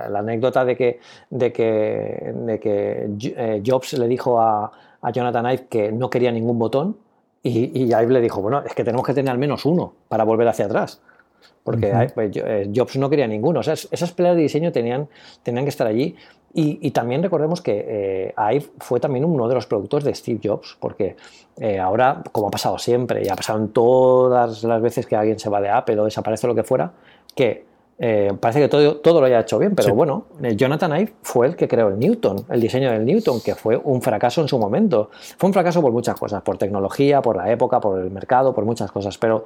[0.10, 1.00] la, anécdota de que,
[1.30, 6.32] de que, de que eh, Jobs le dijo a, a, Jonathan Ive que no quería
[6.32, 6.98] ningún botón
[7.44, 10.24] y, y Ive le dijo, bueno, es que tenemos que tener al menos uno para
[10.24, 11.00] volver hacia atrás.
[11.64, 13.60] porque pues, eh, Jobs no quería ninguno.
[13.60, 15.08] O sea, esas peleas de diseño tenían,
[15.44, 16.16] tenían que estar allí.
[16.56, 20.78] Y, también recordemos que eh, IVE fue también uno de los productos de Steve Jobs,
[20.80, 21.16] porque
[21.58, 25.40] eh, ahora, como ha pasado siempre, y ha pasado en todas las veces que alguien
[25.40, 26.92] se va de Apple o desaparece lo que fuera,
[27.36, 27.66] que
[28.00, 30.26] eh, parece que todo, todo, lo haya hecho bien, pero bueno,
[30.56, 34.02] Jonathan Ive fue el que creó el Newton, el diseño del Newton, que fue un
[34.02, 35.10] fracaso en su momento.
[35.38, 38.66] Fue un fracaso por muchas cosas, por tecnología, por la época, por el mercado, por
[38.66, 39.46] muchas cosas, pero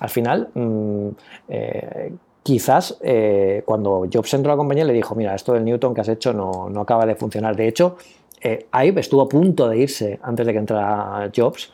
[0.00, 0.48] al final...
[0.54, 1.08] Mm,
[1.48, 5.92] eh, quizás eh, cuando Jobs entró a la compañía le dijo, mira, esto del Newton
[5.92, 7.54] que has hecho no, no acaba de funcionar.
[7.54, 7.98] De hecho,
[8.42, 11.70] Ive estuvo a punto de irse antes de que entrara Jobs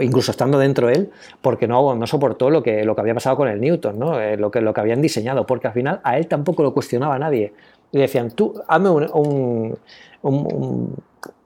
[0.00, 1.10] incluso estando dentro él,
[1.40, 4.20] porque no, soportó lo que, lo que había pasado con el Newton, ¿no?
[4.20, 7.18] Eh, lo, que, lo que habían diseñado, porque al final a él tampoco lo cuestionaba
[7.18, 7.52] nadie.
[7.92, 9.78] Le decían, tú, hazme un,
[10.22, 10.96] un,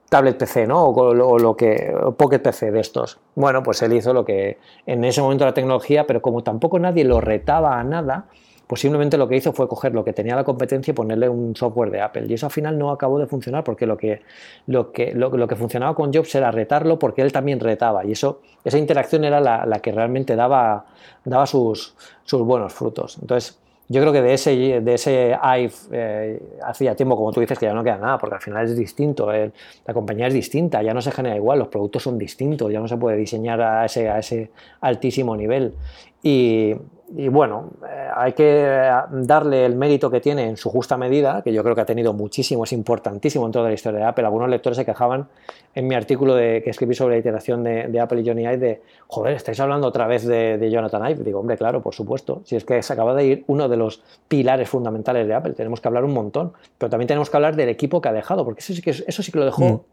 [0.09, 0.85] tablet PC, ¿no?
[0.85, 3.19] O, lo, que, Pocket PC de estos.
[3.35, 7.03] Bueno, pues él hizo lo que en ese momento la tecnología, pero como tampoco nadie
[7.03, 8.27] lo retaba a nada,
[8.67, 11.89] posiblemente lo que hizo fue coger lo que tenía la competencia y ponerle un software
[11.89, 12.25] de Apple.
[12.27, 14.21] Y eso al final no acabó de funcionar porque lo que,
[14.67, 18.05] lo que, lo, que funcionaba con Jobs era retarlo porque él también retaba.
[18.05, 20.85] Y eso, esa interacción era la, que realmente daba,
[21.23, 21.95] daba sus,
[22.25, 23.17] sus buenos frutos.
[23.21, 23.57] Entonces,
[23.89, 27.67] yo creo que de ese, de ese IVE eh, hacía tiempo, como tú dices, que
[27.67, 29.53] ya no queda nada, porque al final es distinto, eh,
[29.85, 32.89] la compañía es distinta, ya no se genera igual, los productos son distintos, ya no
[32.89, 34.51] se puede diseñar a ese, a ese
[34.81, 35.73] altísimo nivel.
[36.21, 36.75] Y,
[37.15, 41.41] y bueno, eh, hay que eh, darle el mérito que tiene en su justa medida,
[41.41, 44.25] que yo creo que ha tenido muchísimo, es importantísimo en toda la historia de Apple.
[44.25, 45.27] Algunos lectores se quejaban
[45.73, 48.81] en mi artículo de, que escribí sobre la iteración de, Apple y Johnny Ive de,
[49.07, 51.23] joder, estáis hablando otra vez de, Jonathan Ive.
[51.23, 52.41] Digo, hombre, claro, por supuesto.
[52.43, 55.79] Si es que se acaba de ir uno de los pilares fundamentales de Apple, tenemos
[55.79, 56.51] que hablar un montón.
[56.77, 59.23] Pero también tenemos que hablar del equipo que ha dejado, porque eso sí que, eso
[59.23, 59.85] sí que lo dejó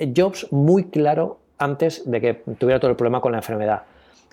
[0.00, 0.12] mm.
[0.16, 3.82] Jobs muy claro antes de que tuviera todo el problema con la enfermedad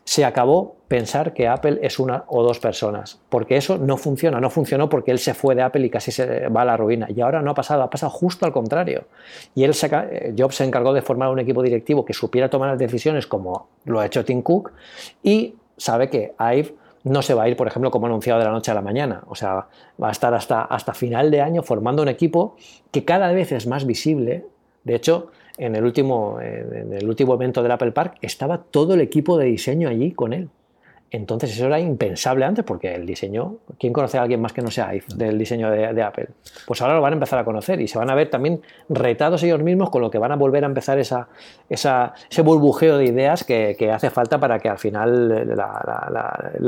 [0.03, 4.49] se acabó pensar que Apple es una o dos personas, porque eso no funciona, no
[4.49, 7.07] funcionó porque él se fue de Apple y casi se va a la ruina.
[7.15, 9.05] Y ahora no ha pasado, ha pasado justo al contrario.
[9.53, 12.79] Y él eh, Jobs se encargó de formar un equipo directivo que supiera tomar las
[12.79, 14.71] decisiones como lo ha hecho Tim Cook
[15.21, 16.73] y sabe que Ive
[17.03, 19.23] no se va a ir, por ejemplo, como anunciado de la noche a la mañana.
[19.27, 19.67] O sea,
[20.01, 22.55] va a estar hasta, hasta final de año formando un equipo
[22.91, 24.45] que cada vez es más visible.
[24.83, 29.01] De hecho, en el último, en el último evento del Apple Park, estaba todo el
[29.01, 30.49] equipo de diseño allí con él.
[31.11, 34.69] Entonces eso era impensable antes porque el diseño, ¿quién conoce a alguien más que no
[34.69, 36.27] sea Ive del diseño de, Apple?
[36.67, 39.41] Pues ahora lo van a empezar a conocer y se van a ver también retados
[39.43, 41.27] ellos mismos con lo que van a volver a empezar esa,
[41.67, 45.31] ese burbujeo de ideas que, hace falta para que al final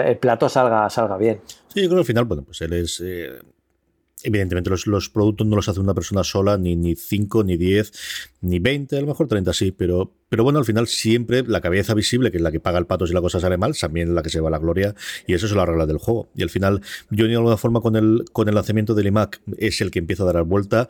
[0.03, 1.39] el plato salga, salga bien.
[1.67, 2.99] Sí, yo creo que al final, bueno, pues él es...
[3.05, 3.29] Eh,
[4.23, 7.91] Evidentemente, los, productos no los hace una persona sola, ni, ni 5, ni 10,
[8.41, 11.93] ni 20, a lo mejor 30 sí, pero, pero bueno, al final siempre la cabeza
[11.93, 14.13] visible, que es la que paga el pato si la cosa sale mal, también es
[14.13, 14.95] la que se va la gloria,
[15.27, 16.29] y eso es la regla del juego.
[16.35, 19.81] Y al final, yo de alguna forma con el, con el lanzamiento del iMac es
[19.81, 20.87] el que empieza a dar vuelta.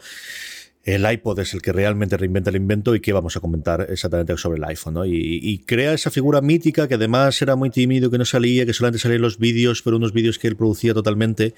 [0.84, 4.36] El iPod es el que realmente reinventa el invento y que vamos a comentar exactamente
[4.38, 5.06] sobre el iPhone, ¿no?
[5.06, 8.74] Y, y, crea esa figura mítica que además era muy tímido, que no salía, que
[8.74, 11.54] solamente salían los vídeos, pero unos vídeos que él producía totalmente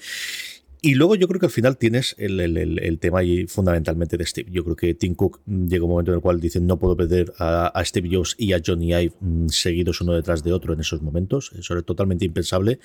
[0.84, 4.50] y luego yo creo que al final tienes el, el, tema ahí fundamentalmente de Steve.
[4.52, 6.94] Yo creo que Tim Cook mm, llega un momento en el cual dice no puedo
[6.94, 10.80] perder a, Steve Jobs y a Johnny Ive mm, seguidos uno detrás de otro en
[10.80, 11.52] esos momentos.
[11.58, 12.80] Eso es totalmente impensable.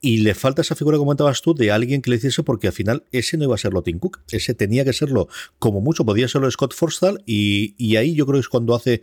[0.00, 2.72] Y le falta esa figura, como comentabas tú, de alguien que le hiciese, porque al
[2.72, 5.28] final ese no iba a serlo Tim Cook, ese tenía que serlo,
[5.58, 9.02] como mucho podía serlo Scott Forstall, y, y ahí yo creo que es cuando hace,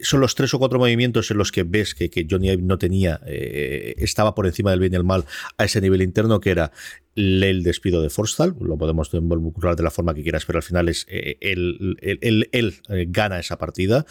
[0.00, 2.78] son los tres o cuatro movimientos en los que ves que, que Johnny Ive no
[2.78, 5.26] tenía, eh, estaba por encima del bien y el mal
[5.58, 6.72] a ese nivel interno, que era
[7.20, 10.88] el despido de Forstall, lo podemos involucrar de la forma que quieras, pero al final
[10.88, 14.06] es él, él, él, eh, gana esa partida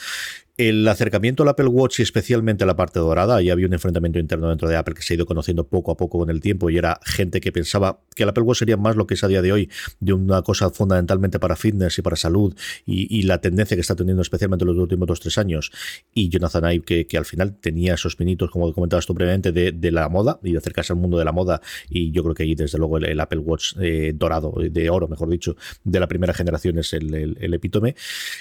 [0.59, 4.19] el acercamiento al Apple Watch y especialmente a la parte dorada, ahí había un enfrentamiento
[4.19, 6.69] interno dentro de Apple que se ha ido conociendo poco a poco con el tiempo
[6.69, 9.29] y era gente que pensaba que el Apple Watch sería más lo que es a
[9.29, 9.69] día de hoy,
[10.01, 12.53] de una cosa fundamentalmente para fitness y para salud
[12.85, 15.71] y, la tendencia que está teniendo especialmente los últimos dos tres años.
[16.13, 20.09] Y Jonathan Ive que, al final tenía esos pinitos, como comentabas tú previamente, de, la
[20.09, 21.61] moda y de acercarse al mundo de la moda.
[21.89, 25.29] Y yo creo que ahí desde luego el, Apple Watch eh, dorado, de oro mejor
[25.29, 25.55] dicho,
[25.85, 27.95] de la primera generación es el, epítome,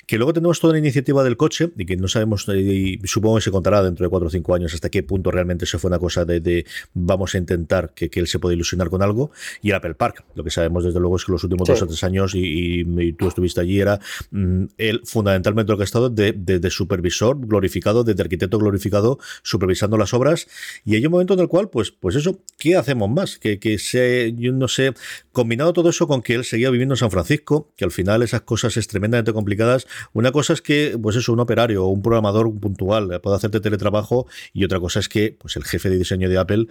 [0.06, 3.42] que luego tenemos toda la iniciativa del coche y que no sabemos, y supongo que
[3.42, 5.98] se contará dentro de cuatro o cinco años hasta qué punto realmente se fue una
[5.98, 9.30] cosa de, vamos a intentar que, él se pueda ilusionar con algo,
[9.62, 10.24] y el Apple Park.
[10.34, 13.28] Lo que sabemos desde luego es que los últimos dos o tres años, y, tú
[13.28, 14.00] estuviste allí, era
[14.30, 19.96] mm, él fundamentalmente lo que ha estado de, de, supervisor glorificado, de arquitecto glorificado, supervisando
[19.96, 20.46] las obras,
[20.84, 23.38] y hay un momento en el cual, pues, pues eso, ¿qué hacemos más?
[23.38, 24.94] Que, que se, yo no sé,
[25.32, 28.42] combinado todo eso con que él seguía viviendo en San Francisco, que al final esas
[28.42, 29.86] cosas es tremendamente complicadas.
[30.12, 33.60] Una cosa es que, pues eso, un operario o un un programador puntual puede hacerte
[33.60, 34.26] teletrabajo.
[34.52, 36.66] Y otra cosa es que pues el jefe de diseño de Apple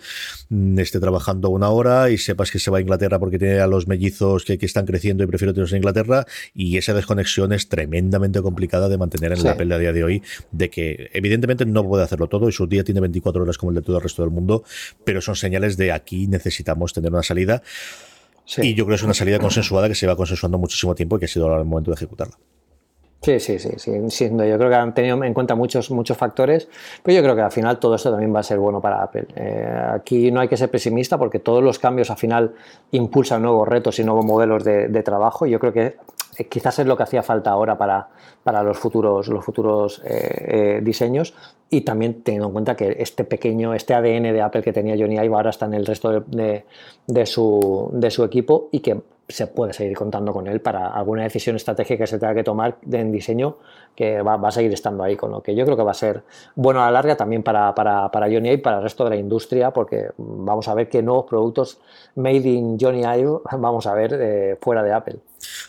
[0.50, 3.68] mm, esté trabajando una hora y sepas que se va a Inglaterra porque tiene a
[3.68, 6.26] los mellizos que, que están creciendo y prefiero tenerlos en Inglaterra.
[6.54, 10.24] Y esa desconexión es tremendamente complicada de mantener en la Apple a día de hoy
[10.52, 13.76] de que evidentemente no puede hacerlo todo y su día tiene 24 horas como el
[13.76, 14.64] de todo el resto del mundo
[15.04, 17.62] pero son señales de aquí necesitamos tener una salida.
[18.58, 21.20] Y yo creo que es una salida consensuada que se va consensuando muchísimo tiempo y
[21.20, 22.38] que ha sido ahora el momento de ejecutarla.
[23.28, 23.72] Sí, sí, sí,
[24.10, 26.70] sí, Yo creo que han tenido en cuenta muchos, muchos factores,
[27.04, 29.28] pero yo creo que al final todo esto también va a ser bueno para Apple.
[29.36, 32.54] Eh, aquí no hay que ser pesimista porque todos los cambios al final
[32.92, 35.46] impulsan nuevos retos y nuevos modelos de, de trabajo.
[35.46, 35.98] Yo creo que
[36.38, 38.08] eh, quizás es lo que hacía falta ahora para,
[38.46, 41.34] para los futuros, los futuros eh, diseños
[41.70, 45.16] y también teniendo en cuenta que este pequeño, este ADN de Apple que tenía Johnny
[45.16, 46.64] Ive ahora está en el resto de,
[47.08, 51.24] de, su, de su equipo y que se puede seguir contando con él para alguna
[51.24, 53.58] decisión estratégica que se tenga que tomar en diseño
[53.98, 56.22] que va, a seguir estando ahí, con lo que yo creo que va a ser
[56.54, 59.16] bueno a la larga también para, para, para Johnny Ive, para el resto de la
[59.16, 61.80] industria, porque vamos a ver qué nuevos productos
[62.14, 65.20] made in Johnny Ive vamos a ver eh, fuera de Apple.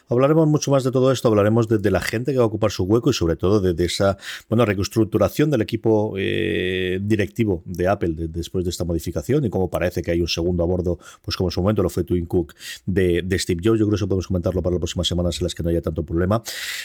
[0.09, 2.85] Hablaremos mucho más de todo esto, hablaremos de, la gente que va a ocupar su
[2.85, 4.17] hueco y sobre todo de, esa
[4.49, 10.03] bueno, reestructuración del equipo eh, directivo de Apple después de esta modificación y cómo parece
[10.03, 12.55] que hay un segundo a bordo, pues como en su momento lo fue Twin Cook
[12.87, 13.79] de, Steve Jobs.
[13.79, 15.83] Yo creo que eso podemos comentarlo para las próximas semanas en las que no haya
[15.83, 16.43] tanto problema.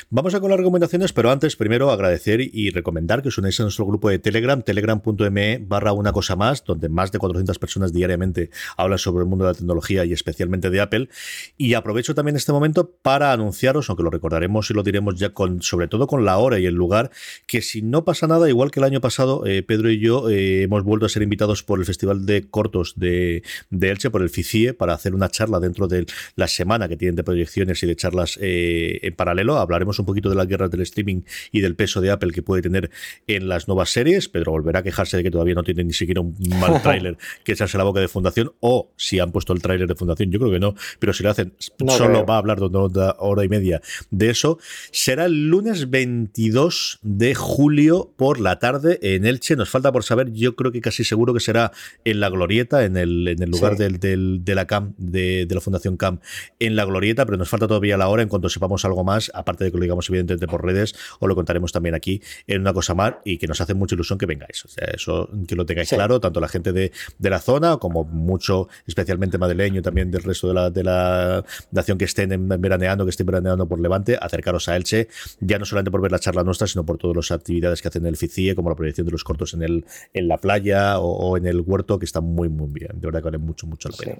[0.09, 3.63] Vamos a con las recomendaciones, pero antes primero agradecer y recomendar que os unáis a
[3.63, 8.51] nuestro grupo de Telegram, telegram.me barra una cosa más, donde más de 400 personas diariamente
[8.77, 11.09] hablan sobre el mundo de la tecnología y especialmente de Apple.
[11.57, 15.61] Y aprovecho también este momento para anunciaros, aunque lo recordaremos y lo diremos ya con,
[15.61, 17.11] sobre todo con la hora y el lugar,
[17.47, 20.63] que si no pasa nada, igual que el año pasado, eh, Pedro y yo eh,
[20.63, 24.73] hemos vuelto a ser invitados por el Festival de Cortos de, Elche, por el FICIE,
[24.73, 26.05] para hacer una charla dentro de
[26.35, 29.57] la semana que tienen de proyecciones y de charlas eh, en paralelo.
[29.57, 32.61] Hablaremos un poquito de las guerras del streaming y del peso de Apple que puede
[32.61, 32.89] tener
[33.27, 34.29] en las nuevas series.
[34.29, 37.53] Pedro volverá a quejarse de que todavía no tiene ni siquiera un mal tráiler que
[37.53, 40.51] echarse la boca de Fundación, o si han puesto el tráiler de Fundación, yo creo
[40.51, 41.53] que no, pero si lo hacen,
[41.87, 44.59] solo va a hablar una hora y media de eso.
[44.91, 49.55] Será el lunes 22 de julio por la tarde en Elche.
[49.55, 51.71] Nos falta por saber, yo creo que casi seguro que será
[52.05, 55.97] en la Glorieta, en el, en el lugar del, de la CAM, de, la Fundación
[55.97, 56.19] CAM,
[56.59, 58.23] en la Glorieta, pero nos falta todavía la hora.
[58.23, 61.35] En cuanto sepamos algo más, aparte de que lo digamos evidentemente por redes, os lo
[61.35, 64.65] contaremos también aquí en una cosa más y que nos hace mucha ilusión que vengáis.
[64.65, 68.03] O sea, eso que lo tengáis claro, tanto la gente de, de, la zona como
[68.03, 73.05] mucho, especialmente madrileño, también del resto de la, de la nación que estén en veraneando
[73.05, 75.07] que esté veraneando por Levante, acercaros a Elche,
[75.39, 78.03] ya no solamente por ver la charla nuestra, sino por todas las actividades que hacen
[78.03, 81.37] en el FICIE, como la proyección de los cortos en, el, en la playa o,
[81.37, 82.91] en el huerto, que está muy, muy bien.
[82.93, 84.17] De verdad que vale mucho, mucho la pena.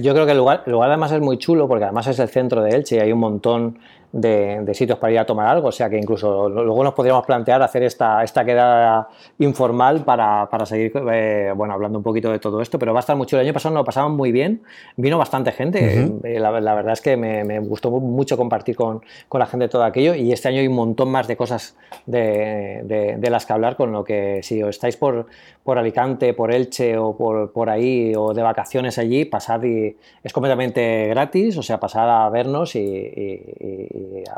[0.00, 2.28] Yo creo que el lugar, el lugar además es muy chulo, porque además es el
[2.28, 3.78] centro de Elche y hay un montón
[4.12, 5.68] de, sitios para ir a tomar algo.
[5.68, 10.66] O sea que incluso luego nos podríamos plantear hacer esta, esta quedada informal para, para
[10.66, 12.78] seguir eh, bueno, hablando un poquito de todo esto.
[12.78, 13.36] Pero va a estar mucho.
[13.36, 14.62] El año pasado nos lo pasamos muy bien.
[14.96, 16.10] Vino bastante gente.
[16.24, 20.14] Eh, la, verdad es que me, gustó mucho compartir con, con, la gente todo aquello.
[20.14, 21.76] Y este año hay un montón más de cosas
[22.06, 23.76] de, de, las que hablar.
[23.76, 25.26] Con lo que si os estáis por,
[25.62, 30.32] por Alicante, por Elche o por, por ahí o de vacaciones allí, pasad y es
[30.32, 31.56] completamente gratis.
[31.58, 32.86] O sea, pasad a vernos y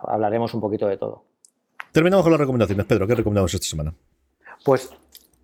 [0.06, 1.24] hablaremos un poquito de todo.
[1.92, 2.86] Terminamos con las recomendaciones.
[2.86, 3.94] Pedro, ¿qué recomendamos esta semana?
[4.64, 4.90] Pues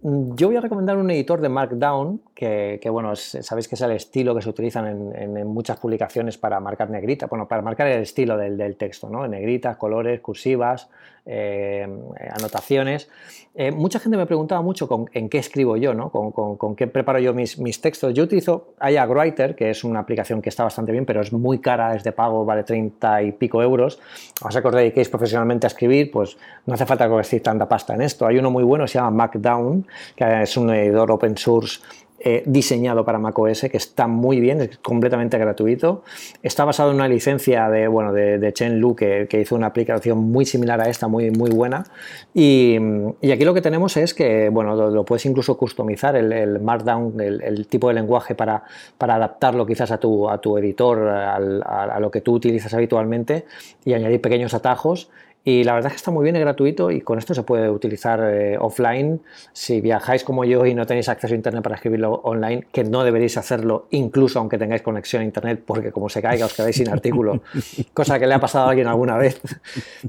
[0.02, 3.92] mm, yo voy a recomendar un editor de Markdown, que, bueno, sabéis que es el
[3.92, 8.36] estilo que se utilizan en, muchas publicaciones para marcar negrita, bueno, para marcar el estilo
[8.36, 9.26] del, del texto, ¿no?
[9.26, 10.88] Negritas, colores, cursivas,
[11.26, 11.86] eh,
[12.36, 13.08] anotaciones.
[13.54, 16.10] Eh, mucha gente me preguntaba mucho con, en qué escribo yo, ¿no?
[16.10, 18.12] con, qué preparo yo mis, mis, textos.
[18.12, 21.94] Yo utilizo iAgWriter, que es una aplicación que está bastante bien, pero es muy cara,
[21.94, 24.00] es de pago, vale 30 y pico euros.
[24.42, 27.68] O sea que os dediquéis profesionalmente a escribir, pues no hace falta que os tanta
[27.68, 28.26] pasta en esto.
[28.26, 31.80] Hay uno muy bueno, se llama Markdown, que es un editor open source
[32.46, 36.02] diseñado para macOS, que está muy bien, es completamente gratuito.
[36.42, 40.44] Está basado en una licencia de, bueno, de, Chen Lu, que, hizo una aplicación muy
[40.44, 41.84] similar a esta, muy, muy buena.
[42.32, 42.76] Y,
[43.32, 47.88] aquí lo que tenemos es que, bueno, lo, puedes incluso customizar, el, Markdown, el, tipo
[47.88, 48.64] de lenguaje para,
[48.98, 53.44] para adaptarlo quizás a tu, a tu editor, a lo que tú utilizas habitualmente
[53.84, 55.10] y añadir pequeños atajos
[55.46, 57.68] y la verdad es que está muy bien, es gratuito y con esto se puede
[57.68, 59.20] utilizar eh, offline.
[59.52, 63.04] Si viajáis como yo y no tenéis acceso a Internet para escribirlo online, que no
[63.04, 66.88] deberéis hacerlo incluso aunque tengáis conexión a Internet, porque como se caiga os quedáis sin
[66.88, 67.42] artículo,
[67.92, 69.38] cosa que le ha pasado a alguien alguna vez.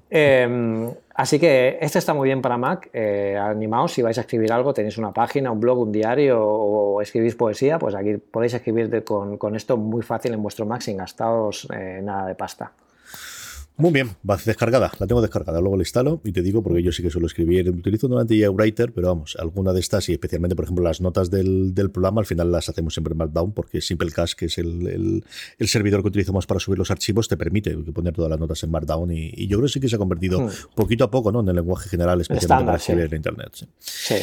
[0.10, 2.90] Em, así que este está muy bien para Mac.
[2.94, 7.02] Eh, animaos, si vais a escribir algo, tenéis una página, un blog, un diario o,
[7.02, 10.96] escribís poesía, pues aquí podéis escribir con, con, esto muy fácil en vuestro Mac sin
[10.96, 12.72] gastaros eh, nada de pasta.
[13.78, 16.94] Muy bien, va descargada, la tengo descargada, luego la instalo y te digo porque yo
[16.94, 20.56] sí que suelo escribir, utilizo normalmente ya Writer, pero vamos, alguna de estas y especialmente,
[20.56, 24.34] por ejemplo, las notas del, programa, al final las hacemos siempre en Markdown porque Simplecast,
[24.40, 25.26] que es el,
[25.60, 29.12] servidor que utilizamos para subir los archivos, te permite poner todas las notas en Markdown
[29.12, 30.50] y, yo creo que sí que se ha convertido hmm.
[30.74, 31.42] poquito a poco ¿no?
[31.42, 33.68] en el lenguaje general, especialmente para escribir en Internet.
[33.80, 34.16] Sí.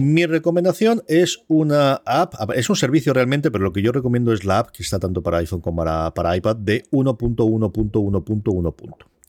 [0.00, 4.46] Mi recomendación es una app, es un servicio realmente, pero lo que yo recomiendo es
[4.46, 8.85] la app que está tanto para iPhone como para, para iPad de 1.1.1.1.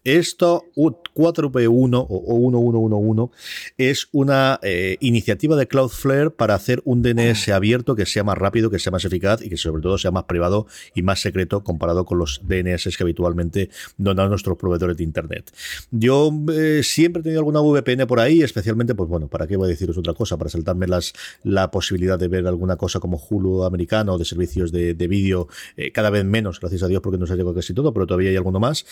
[0.07, 3.35] Esto, 4P1 o 1111,
[3.77, 8.69] es una eh, iniciativa de Cloudflare para hacer un DNS abierto que sea más rápido,
[8.69, 12.05] que sea más eficaz y que sobre todo sea más privado y más secreto comparado
[12.05, 15.51] con los DNS que habitualmente donan nuestros proveedores de Internet.
[15.91, 19.65] Yo eh, siempre he tenido alguna VPN por ahí, especialmente, pues bueno, ¿para qué voy
[19.65, 20.37] a deciros otra cosa?
[20.37, 21.11] Para saltarme las,
[21.43, 26.09] la posibilidad de ver alguna cosa como Hulu americano de servicios de, vídeo eh, cada
[26.09, 28.61] vez menos, gracias a Dios, porque nos ha llegado casi todo, pero todavía hay alguno
[28.61, 28.85] más.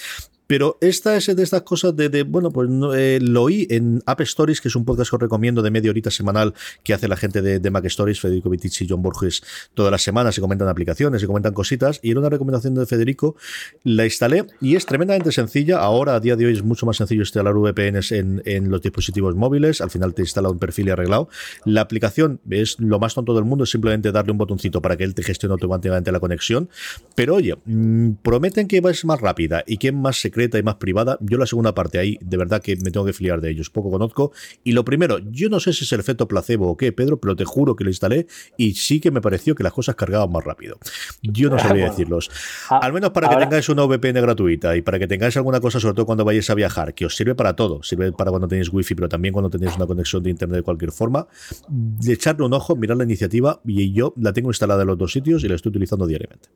[0.48, 4.62] Pero esta es de estas cosas de, bueno, pues eh, lo oí en App Stories,
[4.62, 7.42] que es un podcast que os recomiendo de media horita semanal que hace la gente
[7.42, 9.42] de, Mac Stories, Federico Vitici y John Borges,
[9.74, 13.36] todas las semanas, se comentan aplicaciones, se comentan cositas, y era una recomendación de Federico,
[13.84, 15.80] la instalé y es tremendamente sencilla.
[15.80, 19.36] Ahora, a día de hoy, es mucho más sencillo instalar VPNs en, en los dispositivos
[19.36, 21.28] móviles, al final te instala un perfil y arreglado.
[21.66, 25.04] La aplicación es lo más tonto del mundo, es simplemente darle un botoncito para que
[25.04, 26.70] él te gestione automáticamente la conexión,
[27.16, 30.76] pero oye, mm, prometen que ser más rápida y que es más secreta y más
[30.76, 31.18] privada.
[31.22, 33.90] Yo la segunda parte ahí, de verdad que me tengo que filiar de ellos, poco
[33.90, 34.32] conozco.
[34.64, 37.36] Y lo primero, yo no sé si es el efecto placebo o qué, Pedro, pero
[37.36, 38.28] te juro que lo instalé
[38.58, 40.78] y sí que me pareció que las cosas cargaban más rápido.
[41.22, 42.30] Yo no sabría decirlos.
[42.70, 45.80] Ah, Al menos para que tengáis una VPN gratuita y para que tengáis alguna cosa,
[45.80, 47.82] sobre todo cuando vayáis a viajar, que os sirve para todo.
[47.84, 50.92] Sirve para cuando tenéis wifi, pero también cuando tenéis una conexión de internet de cualquier
[50.92, 51.28] forma.
[51.70, 55.12] De echarle un ojo, mirar la iniciativa y yo la tengo instalada en los dos
[55.12, 56.50] sitios y la estoy utilizando diariamente.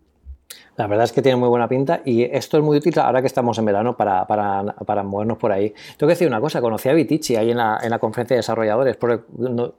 [0.77, 3.27] La verdad es que tiene muy buena pinta y esto es muy útil ahora que
[3.27, 5.73] estamos en verano para, para, movernos por ahí.
[5.97, 8.39] Tengo que decir una cosa, conocí a Vitici ahí en la, en la conferencia de
[8.39, 9.25] desarrolladores, porque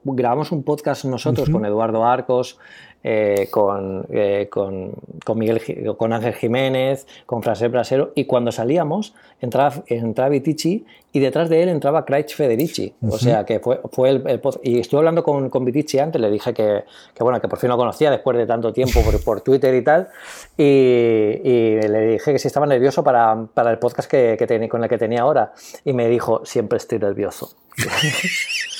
[0.03, 2.59] grabamos un podcast nosotros con Eduardo Arcos,
[3.03, 4.93] eh, con, eh, con,
[5.25, 5.61] con, Miguel,
[5.97, 11.63] con Ángel Jiménez, con Fraser Brasero, y cuando salíamos entraba, entraba Vitici y detrás de
[11.63, 12.93] él entraba Craig Federici.
[13.09, 16.53] O sea que fue, fue el, Y estuve hablando con, con Vitici antes, le dije
[16.53, 16.83] que,
[17.15, 19.83] que, bueno, que por fin lo conocía después de tanto tiempo por, por Twitter y
[19.83, 20.09] tal,
[20.55, 24.83] y, y, le dije que si estaba nervioso para, para el podcast que, que con
[24.83, 27.49] el que tenía ahora, y me dijo, siempre estoy nervioso.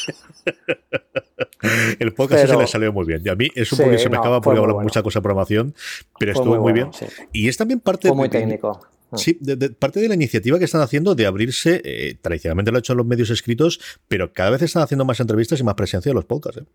[1.99, 3.21] el podcast se le salió muy bien.
[3.23, 5.23] Y a mí es un poco que se me acaba porque hablo mucha cosa de
[5.23, 5.75] programación,
[6.19, 6.89] pero estuvo muy, bien.
[7.31, 8.07] Y es también parte.
[8.07, 8.79] Fue muy técnico.
[9.13, 12.79] Sí, de, parte de la iniciativa que están haciendo de abrirse, eh, tradicionalmente lo han
[12.79, 16.11] hecho en los medios escritos, pero cada vez están haciendo más entrevistas y más presencia
[16.11, 16.61] en los podcasts.
[16.61, 16.65] ¿eh?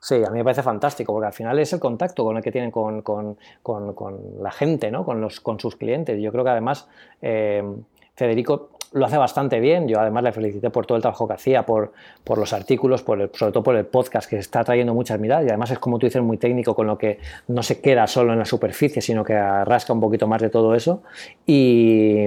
[0.00, 2.52] Sí, a mí me parece fantástico, porque al final es el contacto con el que
[2.52, 5.04] tienen con, con, con, la gente, ¿no?
[5.04, 6.20] con, los, con sus clientes.
[6.22, 6.88] Yo creo que además
[7.20, 7.62] eh,
[8.14, 9.86] Federico lo hace bastante bien.
[9.88, 11.92] Yo además le felicité por todo el trabajo que hacía, por,
[12.24, 15.48] por los artículos, por sobre todo por el podcast que está trayendo muchas miradas y
[15.48, 18.38] además es como tú dices muy técnico con lo que no se queda solo en
[18.38, 21.02] la superficie, sino que rasca un poquito más de todo eso.
[21.46, 22.24] Y,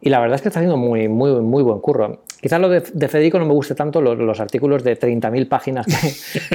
[0.00, 2.20] y la verdad es que está haciendo muy, muy, muy buen curro.
[2.40, 5.86] Quizás lo de, Federico no me guste tanto los, artículos de 30.000 páginas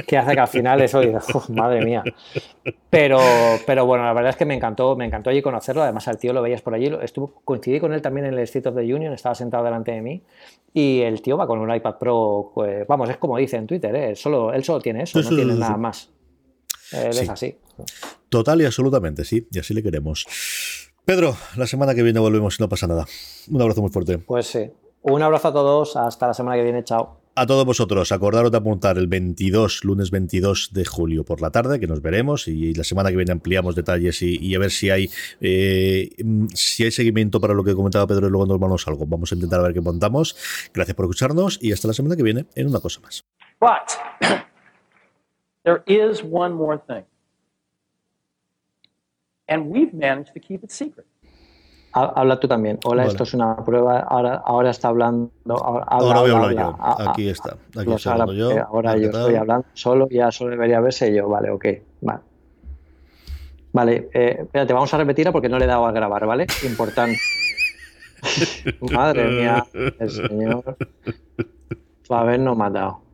[0.06, 2.02] que, hace que al final eso dices, madre mía.
[2.90, 3.20] Pero,
[3.66, 5.82] pero bueno, la verdad es que me encantó, me encantó allí conocerlo.
[5.82, 6.90] Además, al tío lo veías por allí.
[7.02, 10.02] Estuvo, coincidí con él también en el State of the Union, estaba sentado delante de
[10.02, 10.22] mí.
[10.74, 13.94] Y el tío va con un iPad Pro, pues, vamos, es como dice en Twitter,
[13.94, 14.16] ¿eh?
[14.16, 16.10] solo, él solo tiene eso, no tiene nada más.
[16.92, 17.56] Él es así.
[18.28, 20.26] Total y absolutamente, sí, y así le queremos.
[21.04, 23.06] Pedro, la semana que viene volvemos y no pasa nada.
[23.48, 24.18] Un abrazo muy fuerte.
[24.18, 24.70] Pues sí.
[25.02, 25.96] Un abrazo a todos.
[25.96, 26.84] Hasta la semana que viene.
[26.84, 27.20] Chao.
[27.38, 31.78] A todos vosotros, acordaros de apuntar el 22, lunes 22 de julio por la tarde,
[31.78, 35.10] que nos veremos y la semana que viene ampliamos detalles y, a ver si hay
[35.42, 36.08] eh,
[36.54, 39.04] si hay seguimiento para lo que comentaba Pedro y luego nos vamos algo.
[39.04, 40.34] Vamos a intentar ver qué montamos.
[40.72, 43.22] Gracias por escucharnos y hasta la semana que viene en una cosa más.
[45.62, 47.04] there is one more thing.
[49.46, 51.06] And we've managed to keep it secret.
[51.96, 52.78] Habla tú también.
[52.84, 54.00] Hola, esto es una prueba.
[54.00, 55.30] Ahora, ahora está hablando.
[55.48, 56.76] Ahora, voy a hablar yo.
[57.08, 57.56] Aquí está.
[57.74, 58.50] Aquí estoy hablando yo.
[58.66, 60.06] Ahora yo estoy hablando solo.
[60.10, 61.28] Ya solo debería verse yo.
[61.28, 61.64] Vale, ok.
[62.02, 62.20] Vale.
[63.72, 64.08] Vale.
[64.12, 66.46] Eh, espérate, vamos a repetirla porque no le he dado a grabar, ¿vale?
[66.64, 67.18] Importante.
[68.92, 69.66] Madre mía.
[69.98, 70.76] El señor.
[72.12, 73.05] Va a habernos matado.